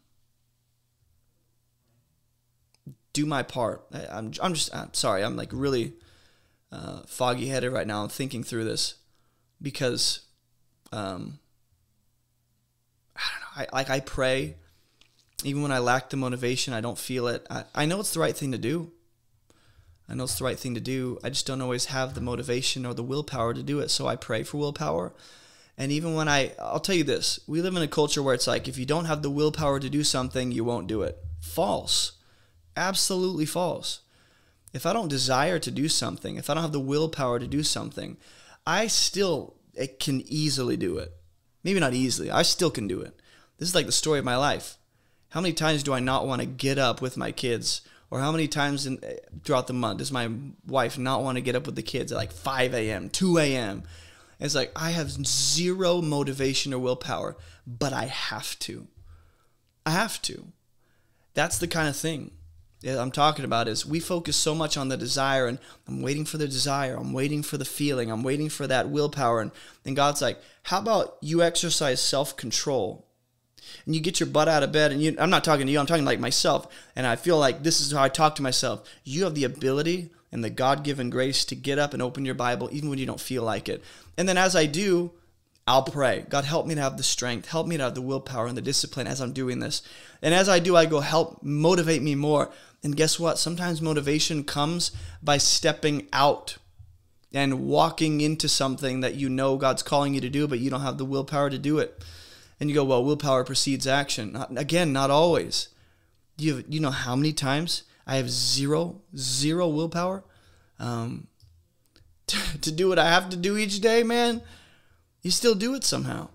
[3.18, 3.84] do my part.
[3.92, 5.24] I, am I'm, I'm just I'm sorry.
[5.24, 5.94] I'm like really
[6.72, 8.04] uh, foggy headed right now.
[8.04, 8.96] I'm thinking through this
[9.60, 10.22] because
[10.92, 11.40] um,
[13.16, 13.74] I don't know.
[13.74, 14.56] I like I pray
[15.44, 16.76] even when I lack the motivation.
[16.76, 17.46] I don't feel it.
[17.50, 18.92] I, I know it's the right thing to do.
[20.08, 21.18] I know it's the right thing to do.
[21.24, 23.90] I just don't always have the motivation or the willpower to do it.
[23.90, 25.12] So I pray for willpower.
[25.76, 28.48] And even when I, I'll tell you this, we live in a culture where it's
[28.48, 31.18] like if you don't have the willpower to do something, you won't do it.
[31.42, 32.17] False.
[32.78, 34.02] Absolutely false.
[34.72, 37.64] If I don't desire to do something, if I don't have the willpower to do
[37.64, 38.18] something,
[38.68, 41.12] I still it can easily do it.
[41.64, 42.30] Maybe not easily.
[42.30, 43.20] I still can do it.
[43.58, 44.78] This is like the story of my life.
[45.30, 48.32] How many times do I not want to get up with my kids or how
[48.32, 50.30] many times in, eh, throughout the month does my
[50.66, 53.84] wife not want to get up with the kids at like 5 a.m., 2 a.m.?
[54.40, 58.88] It's like I have zero motivation or willpower, but I have to.
[59.84, 60.48] I have to.
[61.34, 62.32] That's the kind of thing
[62.86, 65.58] I'm talking about is we focus so much on the desire and
[65.88, 69.42] I'm waiting for the desire, I'm waiting for the feeling, I'm waiting for that willpower.
[69.42, 69.52] And
[69.84, 73.08] then God's like, how about you exercise self control
[73.86, 75.80] and you get your butt out of bed and you I'm not talking to you,
[75.80, 76.68] I'm talking like myself.
[76.96, 78.88] And I feel like this is how I talk to myself.
[79.04, 82.70] You have the ability and the God-given grace to get up and open your Bible
[82.72, 83.84] even when you don't feel like it.
[84.18, 85.14] And then as I do,
[85.68, 86.26] I'll pray.
[86.30, 87.50] God, help me to have the strength.
[87.50, 89.82] Help me to have the willpower and the discipline as I'm doing this.
[90.22, 92.52] And as I do, I go, help motivate me more.
[92.84, 93.40] And guess what?
[93.40, 96.58] Sometimes motivation comes by stepping out
[97.34, 100.82] and walking into something that you know God's calling you to do, but you don't
[100.82, 102.02] have the willpower to do it
[102.60, 104.34] and you go, well, willpower precedes action.
[104.34, 105.70] Not, again, not always.
[106.38, 110.24] You you know how many times I have zero zero willpower
[110.80, 111.28] um,
[112.28, 114.42] to, to do what I have to do each day, man.
[115.22, 116.30] You still do it somehow.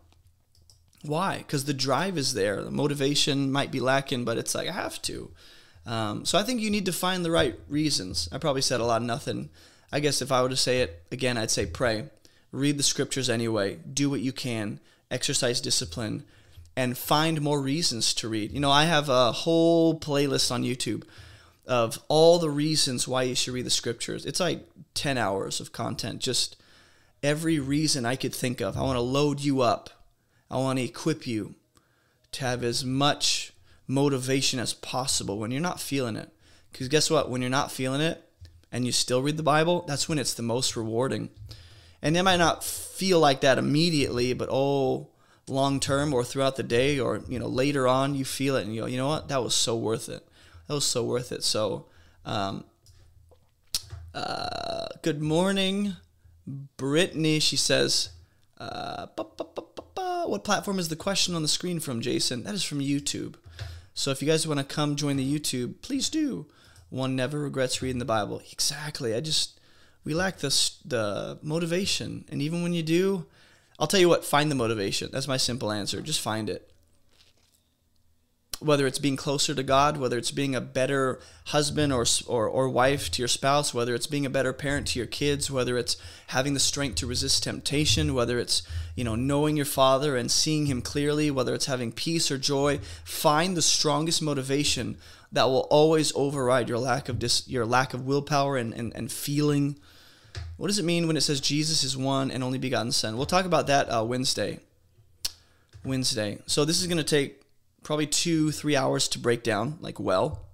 [1.02, 1.38] Why?
[1.38, 2.62] Because the drive is there.
[2.62, 5.32] The motivation might be lacking, but it's like I have to.
[5.84, 8.28] Um, so I think you need to find the right reasons.
[8.30, 9.50] I probably said a lot of nothing.
[9.92, 12.06] I guess if I were to say it again, I'd say pray.
[12.50, 13.76] Read the scriptures anyway.
[13.92, 14.80] Do what you can
[15.12, 16.24] exercise discipline,
[16.74, 18.50] and find more reasons to read.
[18.50, 21.04] You know, I have a whole playlist on YouTube
[21.66, 24.24] of all the reasons why you should read the scriptures.
[24.24, 26.56] It's like 10 hours of content, just
[27.22, 28.76] every reason I could think of.
[28.76, 29.90] I want to load you up,
[30.50, 31.54] I want to equip you
[32.32, 33.51] to have as much
[33.86, 36.30] motivation as possible when you're not feeling it.
[36.70, 37.30] Because guess what?
[37.30, 38.22] When you're not feeling it
[38.70, 41.30] and you still read the Bible, that's when it's the most rewarding.
[42.00, 45.08] And it might not feel like that immediately, but oh,
[45.48, 48.74] long term or throughout the day or you know later on, you feel it and
[48.74, 50.26] you go, you know what, that was so worth it.
[50.66, 51.44] That was so worth it.
[51.44, 51.86] So,
[52.24, 52.64] um,
[54.14, 55.96] uh, good morning,
[56.76, 57.40] Brittany.
[57.40, 58.10] She says,
[58.58, 63.34] uh, "What platform is the question on the screen from, Jason?" That is from YouTube.
[63.94, 66.46] So if you guys want to come join the YouTube, please do.
[66.90, 68.42] One never regrets reading the Bible.
[68.50, 69.14] Exactly.
[69.14, 69.58] I just
[70.04, 70.48] we lack the
[70.84, 73.26] the motivation, and even when you do,
[73.78, 75.10] I'll tell you what, find the motivation.
[75.12, 76.00] That's my simple answer.
[76.00, 76.70] Just find it.
[78.62, 82.68] Whether it's being closer to God, whether it's being a better husband or, or, or
[82.68, 85.96] wife to your spouse, whether it's being a better parent to your kids, whether it's
[86.28, 88.62] having the strength to resist temptation, whether it's
[88.94, 92.78] you know knowing your father and seeing him clearly, whether it's having peace or joy,
[93.04, 94.96] find the strongest motivation
[95.32, 99.10] that will always override your lack of dis, your lack of willpower and, and, and
[99.10, 99.76] feeling
[100.56, 103.16] what does it mean when it says Jesus is one and only begotten Son?
[103.16, 104.60] We'll talk about that uh, Wednesday.
[105.84, 106.38] Wednesday.
[106.46, 107.41] So this is going to take
[107.82, 110.46] probably two, three hours to break down, like well,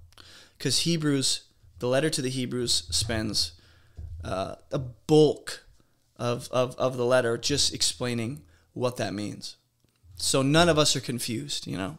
[0.57, 1.43] because Hebrews,
[1.79, 3.53] the letter to the Hebrews, spends
[4.25, 5.65] uh, a bulk
[6.17, 9.57] of, of, of the letter just explaining what that means.
[10.17, 11.99] So none of us are confused, you know.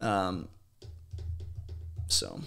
[0.00, 0.48] Um,
[2.08, 2.40] so.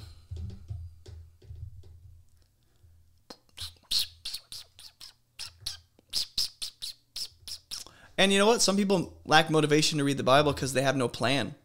[8.17, 8.61] And you know what?
[8.61, 11.55] Some people lack motivation to read the Bible because they have no plan.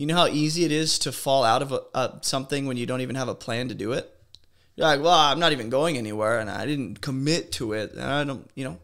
[0.00, 2.86] You know how easy it is to fall out of a, a, something when you
[2.86, 4.10] don't even have a plan to do it?
[4.74, 7.92] You're like, well, I'm not even going anywhere and I didn't commit to it.
[7.92, 8.78] And I don't, you know.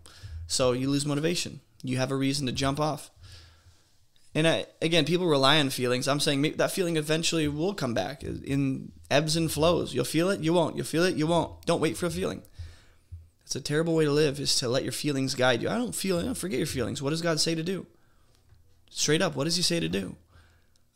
[0.46, 1.60] So you lose motivation.
[1.82, 3.10] You have a reason to jump off.
[4.34, 6.06] And I, again, people rely on feelings.
[6.06, 9.94] I'm saying that feeling eventually will come back in ebbs and flows.
[9.94, 10.76] You'll feel it, you won't.
[10.76, 11.64] You'll feel it, you won't.
[11.64, 12.42] Don't wait for a feeling.
[13.42, 15.70] It's a terrible way to live is to let your feelings guide you.
[15.70, 17.00] I don't feel, I don't forget your feelings.
[17.00, 17.86] What does God say to do?
[18.90, 20.16] Straight up, what does He say to do?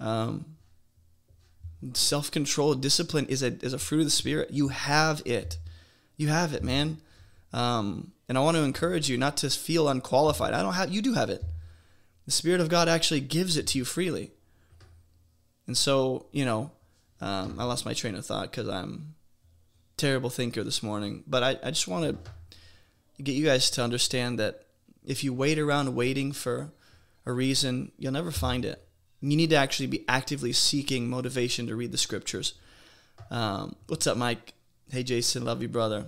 [0.00, 0.56] Um,
[1.94, 4.50] Self control, discipline is a is a fruit of the spirit.
[4.50, 5.56] You have it,
[6.18, 6.98] you have it, man.
[7.54, 10.52] Um, and I want to encourage you not to feel unqualified.
[10.52, 10.90] I don't have.
[10.90, 11.42] You do have it.
[12.26, 14.30] The Spirit of God actually gives it to you freely.
[15.66, 16.70] And so, you know,
[17.20, 19.14] um, I lost my train of thought because I'm
[19.96, 21.24] terrible thinker this morning.
[21.26, 24.66] But I, I just want to get you guys to understand that
[25.04, 26.72] if you wait around waiting for
[27.24, 28.86] a reason, you'll never find it.
[29.20, 32.54] You need to actually be actively seeking motivation to read the scriptures.
[33.30, 34.54] Um, what's up, Mike?
[34.90, 36.06] Hey, Jason, love you, brother.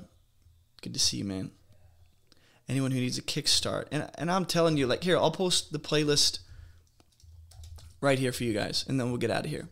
[0.81, 1.51] Good to see you, man.
[2.69, 5.79] Anyone who needs a kickstart, and and I'm telling you, like here, I'll post the
[5.79, 6.39] playlist
[8.01, 9.69] right here for you guys, and then we'll get out of here.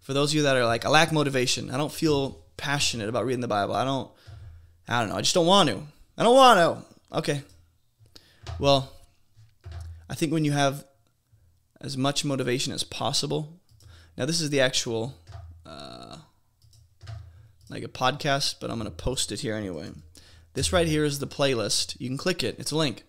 [0.00, 1.70] For those of you that are like, I lack motivation.
[1.70, 3.74] I don't feel passionate about reading the Bible.
[3.74, 4.10] I don't.
[4.88, 5.16] I don't know.
[5.16, 5.82] I just don't want to.
[6.16, 7.18] I don't want to.
[7.18, 7.42] Okay.
[8.58, 8.92] Well,
[10.08, 10.84] I think when you have
[11.82, 13.60] as much motivation as possible.
[14.16, 15.14] Now, this is the actual,
[15.66, 16.16] uh,
[17.68, 19.90] like a podcast, but I'm to post it here anyway.
[20.54, 22.00] This right here is the playlist.
[22.00, 23.04] You can click it, it's a link.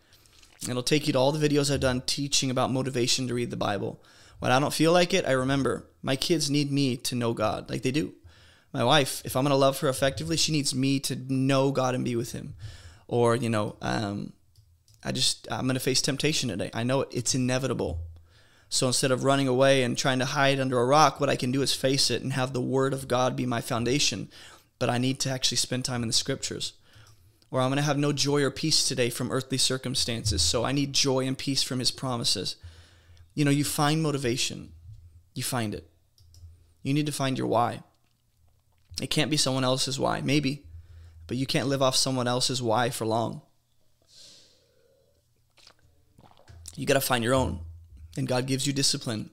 [0.68, 3.58] It'll take you to all the videos I've done teaching about motivation to read the
[3.58, 4.02] Bible.
[4.40, 7.70] When I don't feel like it, I remember my kids need me to know God,
[7.70, 8.14] like they do.
[8.74, 11.94] My wife, if I'm going to love her effectively, she needs me to know God
[11.94, 12.56] and be with Him.
[13.08, 14.34] Or, you know, um,
[15.04, 16.72] I just, I'm going to face temptation today.
[16.74, 18.00] I know it, it's inevitable.
[18.74, 21.52] So instead of running away and trying to hide under a rock, what I can
[21.52, 24.30] do is face it and have the Word of God be my foundation.
[24.80, 26.74] But I need to actually spend time in the Scriptures.
[27.52, 30.42] Or I'm going to have no joy or peace today from earthly circumstances.
[30.42, 32.56] So I need joy and peace from His promises.
[33.36, 34.72] You know, you find motivation,
[35.36, 35.88] you find it.
[36.82, 37.84] You need to find your why.
[39.00, 40.64] It can't be someone else's why, maybe,
[41.28, 43.44] but you can't live off someone else's why for long.
[46.76, 47.60] You got to find your own
[48.18, 49.30] and God gives you discipline.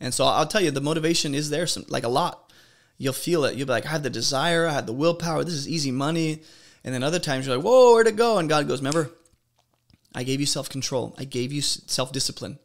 [0.00, 2.52] And so I'll tell you, the motivation is there, some, like a lot.
[2.98, 3.54] You'll feel it.
[3.56, 5.44] You'll be like, I have the desire, I have the willpower.
[5.44, 6.42] This is easy money.
[6.84, 8.38] And then other times you're like, whoa, where'd it go?
[8.38, 9.10] And God goes, remember,
[10.14, 11.14] I gave you self control.
[11.18, 12.58] I gave you self discipline.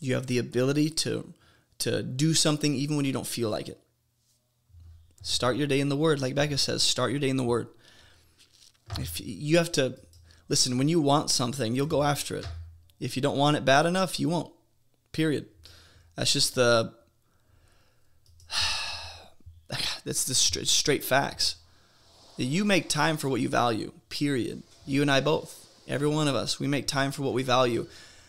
[0.00, 1.32] You have the ability to
[1.80, 3.78] to do something even when you don't feel like it.
[5.22, 6.82] Start your day in the Word, like Becca says.
[6.82, 7.68] Start your day in the Word.
[8.98, 9.98] If you have to
[10.48, 12.46] listen, when you want something, you'll go after it.
[13.02, 14.52] If you don't want it bad enough, you won't.
[15.10, 15.46] Period.
[16.14, 16.94] That's just the
[20.04, 21.56] that's the straight, straight facts.
[22.36, 23.92] You make time for what you value.
[24.08, 24.62] Period.
[24.86, 25.66] You and I both.
[25.88, 27.88] Every one of us, we make time for what we value.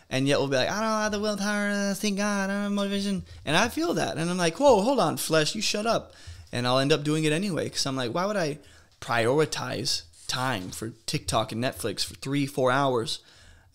[0.09, 2.71] And yet we'll be like, I don't have the willpower, thank God, I don't have
[2.71, 3.23] motivation.
[3.45, 4.17] And I feel that.
[4.17, 6.13] And I'm like, whoa, hold on, flesh, you shut up.
[6.51, 7.65] And I'll end up doing it anyway.
[7.65, 8.57] Because I'm like, why would I
[9.01, 13.19] prioritize time for TikTok and Netflix for three, four hours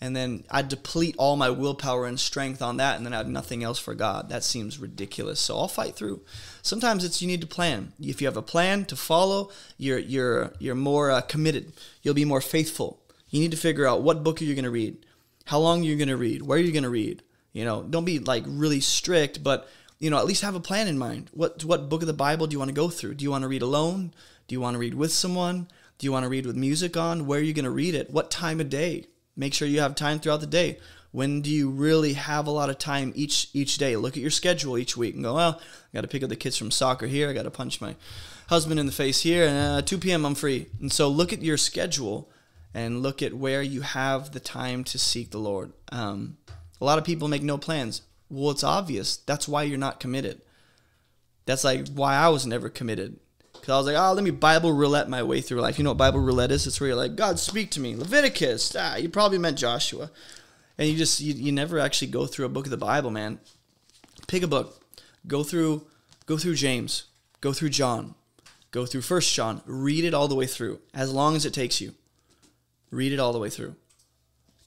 [0.00, 3.28] and then I deplete all my willpower and strength on that, and then I have
[3.28, 4.28] nothing else for God.
[4.28, 5.40] That seems ridiculous.
[5.40, 6.22] So I'll fight through.
[6.62, 7.92] Sometimes it's you need to plan.
[8.00, 11.72] If you have a plan to follow, you're you're you're more uh, committed.
[12.02, 13.00] You'll be more faithful.
[13.30, 15.04] You need to figure out what book are you going to read,
[15.46, 17.22] how long you're going to read, where are you're going to read.
[17.52, 19.68] You know, don't be like really strict, but
[19.98, 21.30] you know at least have a plan in mind.
[21.32, 23.14] What what book of the Bible do you want to go through?
[23.14, 24.12] Do you want to read alone?
[24.46, 25.66] Do you want to read with someone?
[25.98, 27.26] Do you want to read with music on?
[27.26, 28.10] Where are you going to read it?
[28.10, 29.06] What time of day?
[29.38, 30.78] Make sure you have time throughout the day.
[31.12, 33.96] When do you really have a lot of time each each day?
[33.96, 36.36] Look at your schedule each week and go, well, I got to pick up the
[36.36, 37.30] kids from soccer here.
[37.30, 37.94] I got to punch my
[38.48, 39.46] husband in the face here.
[39.46, 40.26] And uh, 2 p.m.
[40.26, 40.66] I'm free.
[40.80, 42.28] And so look at your schedule
[42.74, 45.72] and look at where you have the time to seek the Lord.
[45.92, 46.36] Um,
[46.80, 48.02] a lot of people make no plans.
[48.28, 49.18] Well, it's obvious.
[49.18, 50.42] That's why you're not committed.
[51.46, 53.20] That's like why I was never committed.
[53.60, 55.78] Because I was like, oh, let me Bible roulette my way through life.
[55.78, 56.66] You know what Bible roulette is?
[56.66, 57.96] It's where you're like, God, speak to me.
[57.96, 58.74] Leviticus.
[58.78, 60.10] Ah, you probably meant Joshua.
[60.78, 63.40] And you just, you, you never actually go through a book of the Bible, man.
[64.26, 64.82] Pick a book.
[65.26, 65.86] Go through,
[66.26, 67.04] go through James.
[67.40, 68.14] Go through John.
[68.70, 69.62] Go through First John.
[69.66, 71.94] Read it all the way through, as long as it takes you.
[72.90, 73.74] Read it all the way through.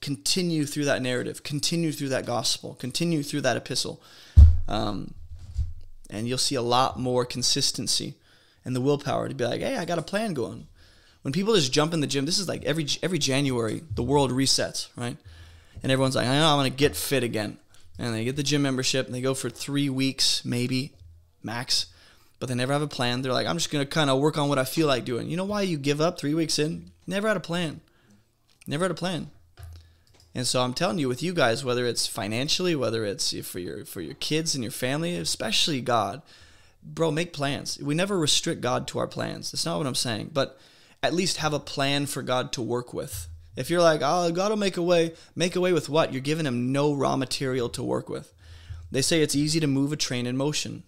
[0.02, 1.44] Continue through that narrative.
[1.44, 2.76] Continue through that gospel.
[2.76, 4.02] Continue through that epistle.
[4.68, 5.14] Um,
[6.10, 8.16] and you'll see a lot more consistency
[8.66, 10.68] and the willpower to be like, hey, I got a plan going.
[11.22, 14.32] When people just jump in the gym, this is like every every January the world
[14.32, 15.18] resets, right?
[15.84, 17.58] And everyone's like, I know I'm gonna get fit again,
[18.00, 20.94] and they get the gym membership and they go for three weeks maybe
[21.44, 21.88] max,
[22.40, 23.22] but they never have a plan.
[23.22, 25.30] They're like, I'm just gonna kind of work on what I feel like doing.
[25.30, 26.92] You know why you give up three weeks in?
[27.06, 27.82] Never had a plan.
[28.66, 29.30] Never had a plan.
[30.34, 33.86] And so I'm telling you, with you guys, whether it's financially, whether it's for your
[33.86, 36.22] for your kids and your family, especially God,
[36.84, 37.80] bro, make plans.
[37.82, 39.52] We never restrict God to our plans.
[39.52, 40.32] That's not what I'm saying.
[40.34, 40.60] But
[41.04, 43.28] at least have a plan for God to work with.
[43.56, 46.14] If you're like, oh, God will make a way, make a way with what?
[46.14, 48.34] You're giving him no raw material to work with.
[48.92, 50.84] They say it's easy to move a train in motion,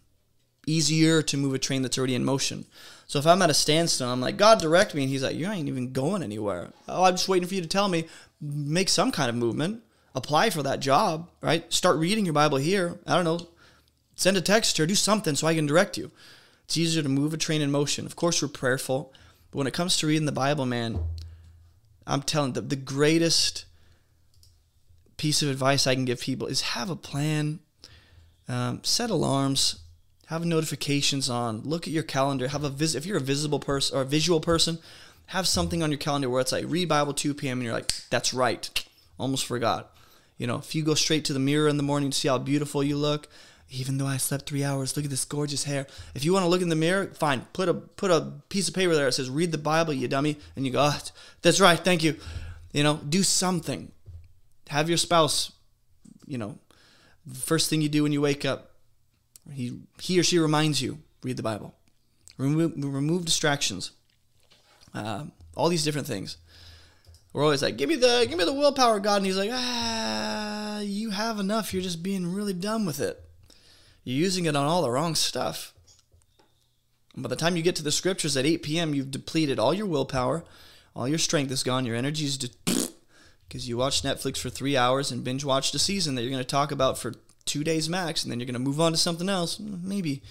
[0.66, 2.66] easier to move a train that's already in motion.
[3.06, 5.04] So if I'm at a standstill, I'm like, God, direct me.
[5.04, 6.72] And he's like, you ain't even going anywhere.
[6.88, 8.08] Oh, I'm just waiting for you to tell me,
[8.40, 9.84] make some kind of movement.
[10.16, 11.72] apply for that job, right?
[11.74, 13.00] Start reading your Bible here.
[13.06, 13.48] I don't know.
[14.24, 16.10] Send a text or do something so I can direct you.
[16.64, 18.06] It's easier to move a train in motion.
[18.06, 19.12] Of course, we're prayerful,
[19.52, 20.98] but when it comes to reading the Bible, man,
[22.08, 23.66] I'm telling the, the greatest
[25.18, 27.60] piece of advice I can give people is have a plan,
[28.48, 29.82] um, set alarms,
[30.28, 33.00] have notifications on, look at your calendar, have a visit.
[33.00, 34.80] If you're a visible person or a visual person,
[35.26, 37.58] have something on your calendar where it's like read Bible 2 p.m.
[37.58, 38.86] and you're like, that's right,
[39.20, 39.94] almost forgot.
[40.38, 42.38] You know, if you go straight to the mirror in the morning to see how
[42.38, 43.28] beautiful you look,
[43.74, 45.88] even though I slept three hours, look at this gorgeous hair.
[46.14, 47.42] If you want to look in the mirror, fine.
[47.54, 50.38] Put a put a piece of paper there that says "Read the Bible, you dummy,"
[50.56, 51.00] and you go, oh,
[51.42, 52.18] "That's right, thank you."
[52.72, 53.92] You know, do something.
[54.70, 55.52] Have your spouse,
[56.28, 56.60] you know,
[57.34, 58.72] first thing you do when you wake up,
[59.52, 61.74] he he or she reminds you read the Bible.
[62.38, 63.92] Remove remove distractions.
[64.94, 65.26] Uh,
[65.56, 66.38] all these different things.
[67.34, 70.80] We're always like, "Give me the give me the willpower, God," and He's like, "Ah,
[70.80, 71.74] you have enough.
[71.74, 73.20] You're just being really dumb with it."
[74.04, 75.74] You're using it on all the wrong stuff.
[77.16, 79.86] by the time you get to the scriptures at 8 p.m., you've depleted all your
[79.86, 80.44] willpower,
[80.96, 85.12] all your strength is gone, your energy is because you watched Netflix for three hours
[85.12, 87.14] and binge watched a season that you're going to talk about for
[87.46, 89.58] two days max, and then you're going to move on to something else.
[89.58, 90.22] Mm, maybe,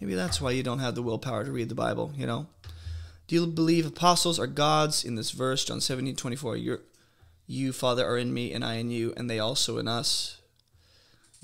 [0.00, 2.12] maybe that's why you don't have the willpower to read the Bible.
[2.16, 2.46] You know.
[3.26, 6.56] Do you believe apostles are gods in this verse, John 17, 24?
[6.56, 6.80] You're,
[7.48, 10.38] you, Father, are in me, and I in you, and they also in us.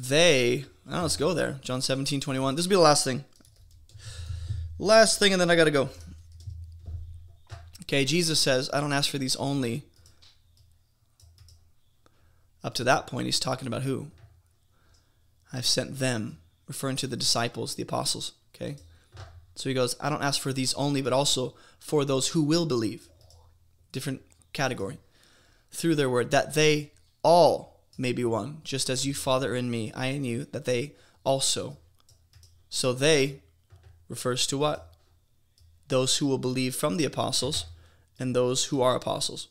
[0.08, 1.58] They, oh, let's go there.
[1.62, 2.56] John 17, 21.
[2.56, 3.24] This will be the last thing.
[4.76, 5.90] Last thing, and then I got to go.
[7.82, 9.84] Okay, Jesus says, I don't ask for these only.
[12.64, 14.08] Up to that point, he's talking about who?
[15.52, 18.32] I've sent them, referring to the disciples, the apostles.
[18.56, 18.78] Okay?
[19.54, 22.66] So he goes, I don't ask for these only, but also for those who will
[22.66, 23.08] believe.
[23.92, 24.22] Different
[24.52, 24.98] category.
[25.70, 26.90] Through their word, that they
[27.22, 27.71] all
[28.02, 30.92] may be one, just as you, Father, in me, I in you, that they
[31.24, 31.78] also.
[32.68, 33.40] So they
[34.08, 34.92] refers to what?
[35.88, 37.66] Those who will believe from the apostles
[38.18, 39.48] and those who are apostles.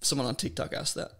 [0.00, 1.12] Someone on TikTok asked that.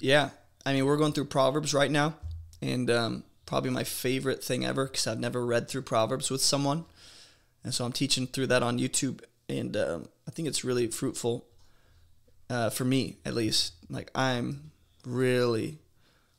[0.00, 0.30] Yeah,
[0.66, 2.14] I mean, we're going through Proverbs right now,
[2.60, 6.84] and um, probably my favorite thing ever because I've never read through Proverbs with someone.
[7.64, 11.46] And so I'm teaching through that on YouTube, and um, I think it's really fruitful
[12.50, 13.72] uh, for me, at least.
[13.88, 14.70] Like I'm
[15.04, 15.78] really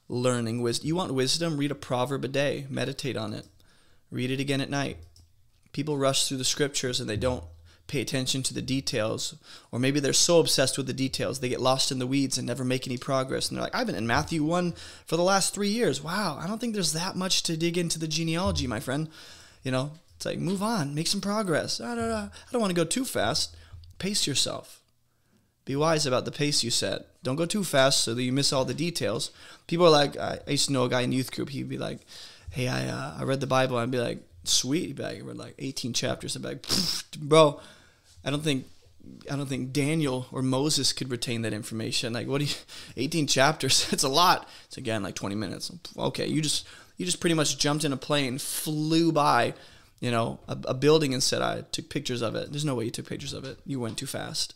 [0.07, 0.88] learning wisdom.
[0.88, 1.57] You want wisdom?
[1.57, 2.68] Read a proverb a day.
[2.69, 3.47] Meditate on it.
[4.11, 4.97] Read it again at night.
[5.73, 7.43] People rush through the scriptures and they don't
[7.88, 9.35] pay attention to the details,
[9.72, 12.47] or maybe they're so obsessed with the details they get lost in the weeds and
[12.47, 13.47] never make any progress.
[13.47, 14.73] And they're like, I've been in Matthew 1
[15.06, 16.02] for the last three years.
[16.02, 19.10] Wow, I don't think there's that much to dig into the genealogy, my friend.
[19.64, 21.81] You know, it's like move on, make some progress.
[21.81, 23.55] I don't, I don't want to go too fast.
[23.99, 24.81] Pace yourself.
[25.65, 27.07] Be wise about the pace you set.
[27.23, 29.31] Don't go too fast so that you miss all the details.
[29.67, 31.49] People are like, I used to know a guy in youth group.
[31.49, 32.01] He'd be like,
[32.51, 35.21] "Hey, I uh, I read the Bible." I'd be like, "Sweet." He'd be like, "I
[35.21, 36.65] read like 18 chapters." I'd be like,
[37.17, 37.59] "Bro,
[38.23, 38.65] I don't think
[39.31, 42.13] I don't think Daniel or Moses could retain that information.
[42.13, 42.53] Like, what do you,
[42.97, 43.87] 18 chapters?
[43.93, 44.47] It's a lot.
[44.65, 45.71] It's again like 20 minutes.
[45.97, 46.67] Okay, you just
[46.97, 49.53] you just pretty much jumped in a plane, flew by
[49.99, 52.51] you know, a, a, building and said I took pictures of it.
[52.51, 53.59] There's no way you took pictures of it.
[53.65, 54.53] You went too fast.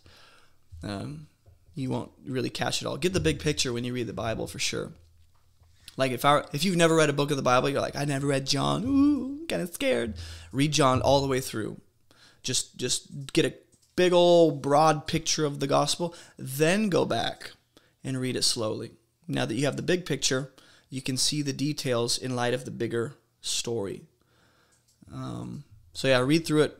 [0.83, 1.27] Um,
[1.75, 2.97] you won't really catch it all.
[2.97, 4.91] Get the big picture when you read the Bible for sure.
[5.97, 8.05] Like if I if you've never read a book of the Bible, you're like I
[8.05, 8.83] never read John.
[8.85, 10.15] Ooh, kind of scared.
[10.51, 11.79] Read John all the way through.
[12.43, 13.53] Just just get a
[13.99, 17.51] big old broad picture of the gospel, then go back
[18.01, 18.91] and read it slowly.
[19.27, 20.53] Now that you have the big picture,
[20.89, 24.03] you can see the details in light of the bigger story.
[25.13, 25.63] Um,
[25.93, 26.77] so yeah, read through it.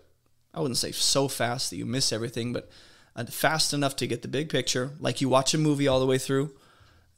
[0.53, 2.69] I wouldn't say so fast that you miss everything, but
[3.15, 4.91] uh, fast enough to get the big picture.
[4.99, 6.51] Like you watch a movie all the way through,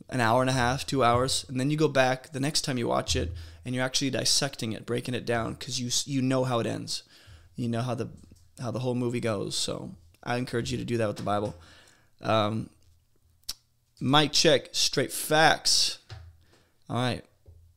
[0.09, 2.77] an hour and a half, two hours, and then you go back the next time
[2.77, 3.31] you watch it,
[3.63, 7.03] and you're actually dissecting it, breaking it down, because you you know how it ends,
[7.55, 8.09] you know how the
[8.59, 9.55] how the whole movie goes.
[9.55, 9.91] So
[10.23, 11.55] I encourage you to do that with the Bible.
[12.21, 12.69] Um,
[13.99, 15.99] mic check, straight facts.
[16.89, 17.23] All right,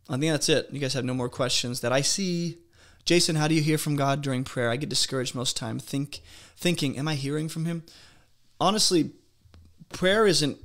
[0.08, 0.68] I think that's it.
[0.72, 2.58] You guys have no more questions that I see.
[3.04, 4.70] Jason, how do you hear from God during prayer?
[4.70, 6.22] I get discouraged most time think
[6.56, 7.82] thinking, am I hearing from him?
[8.60, 9.10] Honestly,
[9.92, 10.58] prayer isn't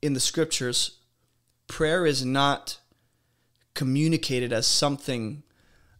[0.00, 0.98] in the scriptures.
[1.66, 2.78] Prayer is not
[3.74, 5.42] communicated as something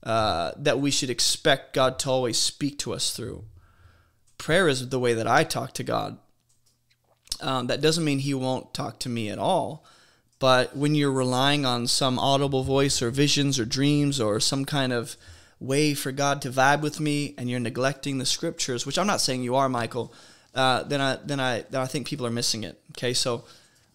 [0.03, 3.45] uh, that we should expect God to always speak to us through.
[4.39, 6.19] Prayer is the way that I talk to God.
[7.43, 9.85] Um, that doesn't mean He won't talk to me at all.
[10.41, 14.93] But when you're relying on some audible voice or visions or dreams or some kind
[14.93, 15.17] of
[15.61, 19.21] way for God to vibe with me and you're neglecting the scriptures, which I'm not
[19.21, 20.13] saying you are, Michael,
[20.55, 22.81] uh, then I then I then I think people are missing it.
[22.93, 23.45] Okay, so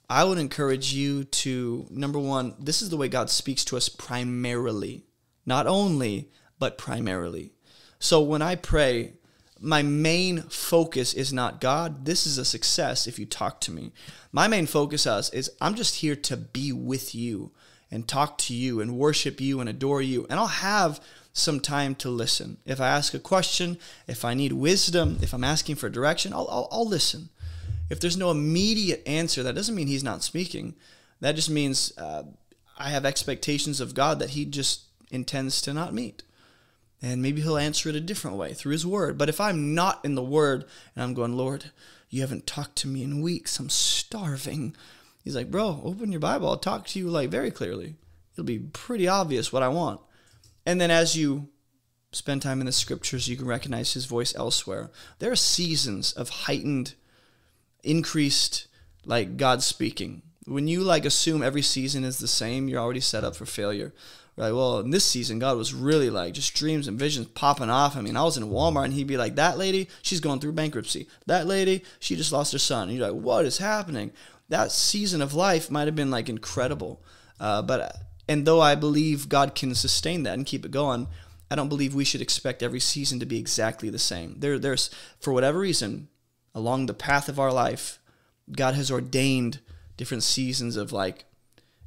[0.08, 3.90] I would encourage you to number one, this is the way God speaks to us
[3.90, 5.04] primarily,
[5.46, 7.54] not only but primarily.
[8.00, 9.14] So when I pray,
[9.60, 12.06] my main focus is not God.
[12.06, 13.91] This is a success if you talk to me.
[14.32, 17.52] My main focus is, is I'm just here to be with you
[17.90, 20.26] and talk to you and worship you and adore you.
[20.30, 20.99] And I'll have
[21.32, 22.57] some time to listen.
[22.65, 23.77] If I ask a question,
[24.07, 27.30] if I need wisdom, if I'm asking for direction, I'll, I'll, I'll listen.
[27.90, 30.76] If there's no immediate answer, that doesn't mean he's not speaking.
[31.22, 32.23] That just means uh,
[32.77, 36.23] I have expectations of God that he just intends to not meet.
[37.02, 39.18] And maybe he'll answer it a different way through his word.
[39.18, 40.66] But if I'm not in the word
[40.96, 41.72] and I'm going, Lord,
[42.10, 44.76] you haven't talked to me in weeks, I'm starving.
[45.24, 46.48] He's like, bro, open your Bible.
[46.48, 47.96] I'll talk to you like very clearly.
[48.34, 50.02] It'll be pretty obvious what I want.
[50.66, 51.50] And then as you
[52.12, 54.90] spend time in the scriptures, you can recognize his voice elsewhere.
[55.20, 56.96] There are seasons of heightened,
[57.84, 58.68] increased,
[59.06, 60.22] like God speaking.
[60.46, 63.94] When you like assume every season is the same, you're already set up for failure.
[64.38, 64.52] Right.
[64.52, 67.95] Well, in this season, God was really like just dreams and visions popping off.
[67.95, 70.52] I mean, I was in Walmart and he'd be like, "That lady, she's going through
[70.52, 71.07] bankruptcy.
[71.26, 74.12] That lady, she just lost her son." And you're like, "What is happening?"
[74.49, 77.02] That season of life might have been like incredible,
[77.40, 77.95] uh, but
[78.28, 81.07] and though I believe God can sustain that and keep it going,
[81.49, 84.36] I don't believe we should expect every season to be exactly the same.
[84.40, 84.90] There, there's
[85.20, 86.10] for whatever reason,
[86.53, 87.99] along the path of our life,
[88.52, 89.60] God has ordained
[89.95, 91.26] different seasons of like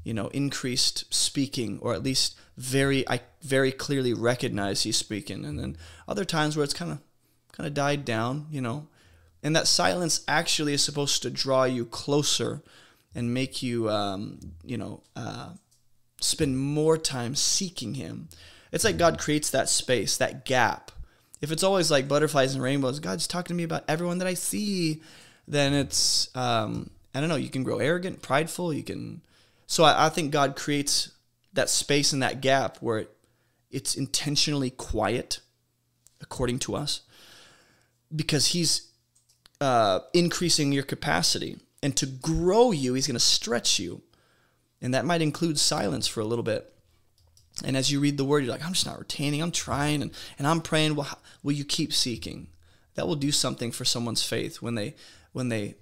[0.09, 5.45] you know, increased speaking, or at least very, I very clearly recognize he's speaking.
[5.45, 5.77] And then
[6.09, 7.01] other times where it's kind of,
[7.53, 8.87] kind of died down, you know,
[9.43, 12.63] and that silence actually is supposed to draw you closer
[13.15, 15.51] and make you, um, you know, uh,
[16.23, 18.31] spend more time seeking Him.
[18.73, 20.91] It's like God creates that space, that gap.
[21.43, 24.33] If it's always like butterflies and rainbows, God's talking to me about everyone that I
[24.33, 25.03] see,
[25.47, 29.21] then it's, um, I don't know, you can grow arrogant, prideful, you can
[29.69, 31.12] so I, I think God creates
[31.53, 33.11] that space and that gap where it,
[33.70, 35.40] it's intentionally quiet,
[36.23, 37.03] according to us,
[38.15, 38.89] because He's
[39.61, 41.59] uh, increasing your capacity.
[41.82, 44.03] And to grow you, He's going to stretch you.
[44.81, 46.73] And that might include silence for a little bit.
[47.62, 49.43] And as you read the word, you're like, I'm just not retaining.
[49.43, 50.95] I'm trying and, and I'm praying.
[50.95, 52.49] Well, will you keep seeking?
[52.95, 54.95] That will do something for someone's faith when they
[55.32, 55.74] when they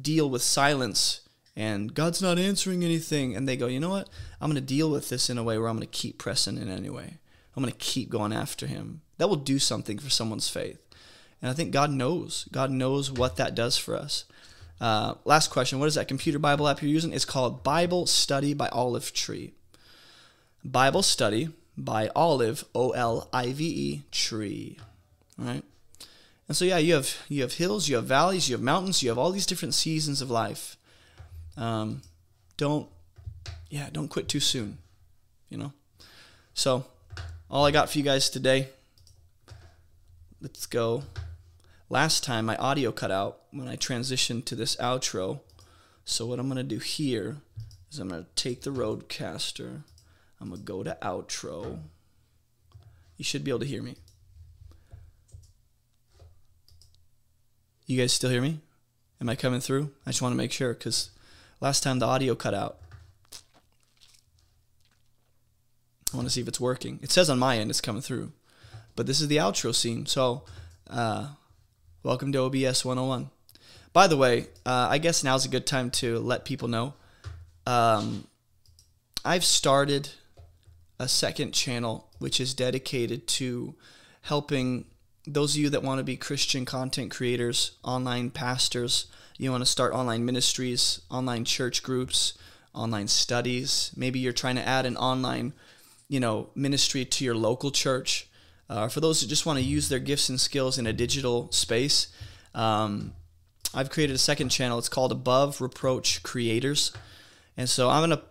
[0.00, 1.27] deal with silence
[1.58, 3.34] and God's not answering anything.
[3.34, 4.08] And they go, you know what?
[4.40, 6.56] I'm going to deal with this in a way where I'm going to keep pressing
[6.56, 7.14] in anyway.
[7.56, 9.00] I'm going to keep going after Him.
[9.16, 10.78] That will do something for someone's faith.
[11.42, 12.46] And I think God knows.
[12.52, 14.24] God knows what that does for us.
[14.80, 17.12] Uh, last question What is that computer Bible app you're using?
[17.12, 19.52] It's called Bible Study by Olive Tree.
[20.64, 24.78] Bible Study by Olive, O L I V E, Tree.
[25.36, 25.64] All right?
[26.46, 29.08] And so yeah, you have you have hills, you have valleys, you have mountains, you
[29.08, 30.77] have all these different seasons of life
[31.58, 32.00] um,
[32.56, 32.88] don't
[33.68, 34.78] yeah don't quit too soon
[35.50, 35.72] you know?
[36.54, 36.84] So
[37.50, 38.68] all i got for you guys today
[40.40, 41.02] let's go.
[41.90, 45.40] Last time my audio cut out when i transitioned to this outro.
[46.04, 47.38] So what i'm going to do here
[47.90, 49.82] is i'm going to take the RODECaster
[50.40, 51.80] i'm going to go to outro.
[53.16, 53.96] You should be able to hear me.
[57.86, 58.60] You guys still hear me?
[59.20, 59.90] Am i coming through?
[60.06, 61.10] I just want to make sure because
[61.60, 62.78] Last time the audio cut out.
[66.12, 67.00] I want to see if it's working.
[67.02, 68.32] It says on my end it's coming through.
[68.94, 70.06] But this is the outro scene.
[70.06, 70.44] So,
[70.88, 71.30] uh,
[72.04, 73.30] welcome to OBS 101.
[73.92, 76.94] By the way, uh, I guess now's a good time to let people know.
[77.66, 78.28] Um,
[79.24, 80.10] I've started
[81.00, 83.74] a second channel which is dedicated to
[84.22, 84.84] helping
[85.26, 89.06] those of you that want to be Christian content creators, online pastors,
[89.38, 92.36] you want to start online ministries, online church groups,
[92.74, 93.92] online studies.
[93.96, 95.52] Maybe you're trying to add an online,
[96.08, 98.28] you know, ministry to your local church.
[98.68, 101.50] Uh, for those who just want to use their gifts and skills in a digital
[101.52, 102.08] space,
[102.54, 103.12] um,
[103.72, 104.78] I've created a second channel.
[104.78, 106.92] It's called Above Reproach Creators.
[107.56, 108.24] And so I'm going to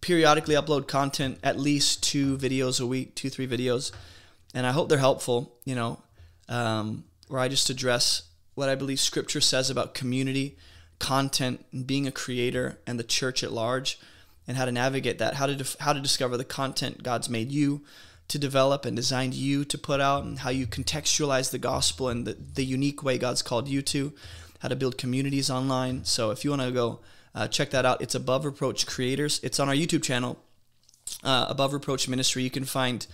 [0.00, 3.90] periodically upload content, at least two videos a week, two, three videos.
[4.54, 6.00] And I hope they're helpful, you know,
[6.48, 8.22] um, where I just address
[8.58, 10.56] what I believe Scripture says about community,
[10.98, 14.00] content, and being a creator, and the church at large,
[14.48, 17.52] and how to navigate that, how to def- how to discover the content God's made
[17.52, 17.82] you
[18.26, 22.26] to develop and designed you to put out, and how you contextualize the gospel and
[22.26, 24.12] the, the unique way God's called you to,
[24.58, 26.04] how to build communities online.
[26.04, 26.98] So if you want to go
[27.36, 29.38] uh, check that out, it's Above Reproach Creators.
[29.44, 30.36] It's on our YouTube channel,
[31.22, 32.42] uh, Above Reproach Ministry.
[32.42, 33.06] You can find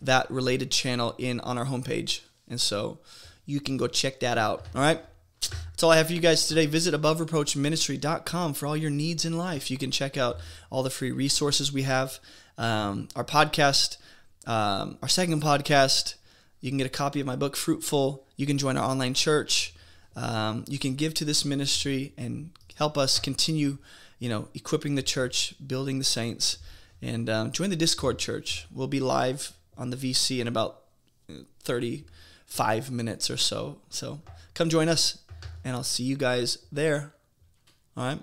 [0.00, 2.20] that related channel in on our homepage.
[2.48, 2.98] And so
[3.46, 4.66] you can go check that out.
[4.74, 5.00] All right.
[5.40, 6.66] That's all I have for you guys today.
[6.66, 9.70] Visit abovereproachministry.com for all your needs in life.
[9.70, 10.38] You can check out
[10.70, 12.20] all the free resources we have,
[12.56, 13.96] um, our podcast,
[14.46, 16.14] um, our second podcast.
[16.60, 18.24] You can get a copy of my book, Fruitful.
[18.36, 19.74] You can join our online church.
[20.14, 23.78] Um, you can give to this ministry and help us continue,
[24.20, 26.58] you know, equipping the church, building the saints,
[27.00, 28.66] and um, join the Discord church.
[28.72, 30.82] We'll be live on the VC in about
[32.52, 33.78] 35 minutes or so.
[33.88, 34.20] So
[34.54, 35.18] come join us,
[35.64, 37.14] and I'll see you guys there.
[37.96, 38.18] All right.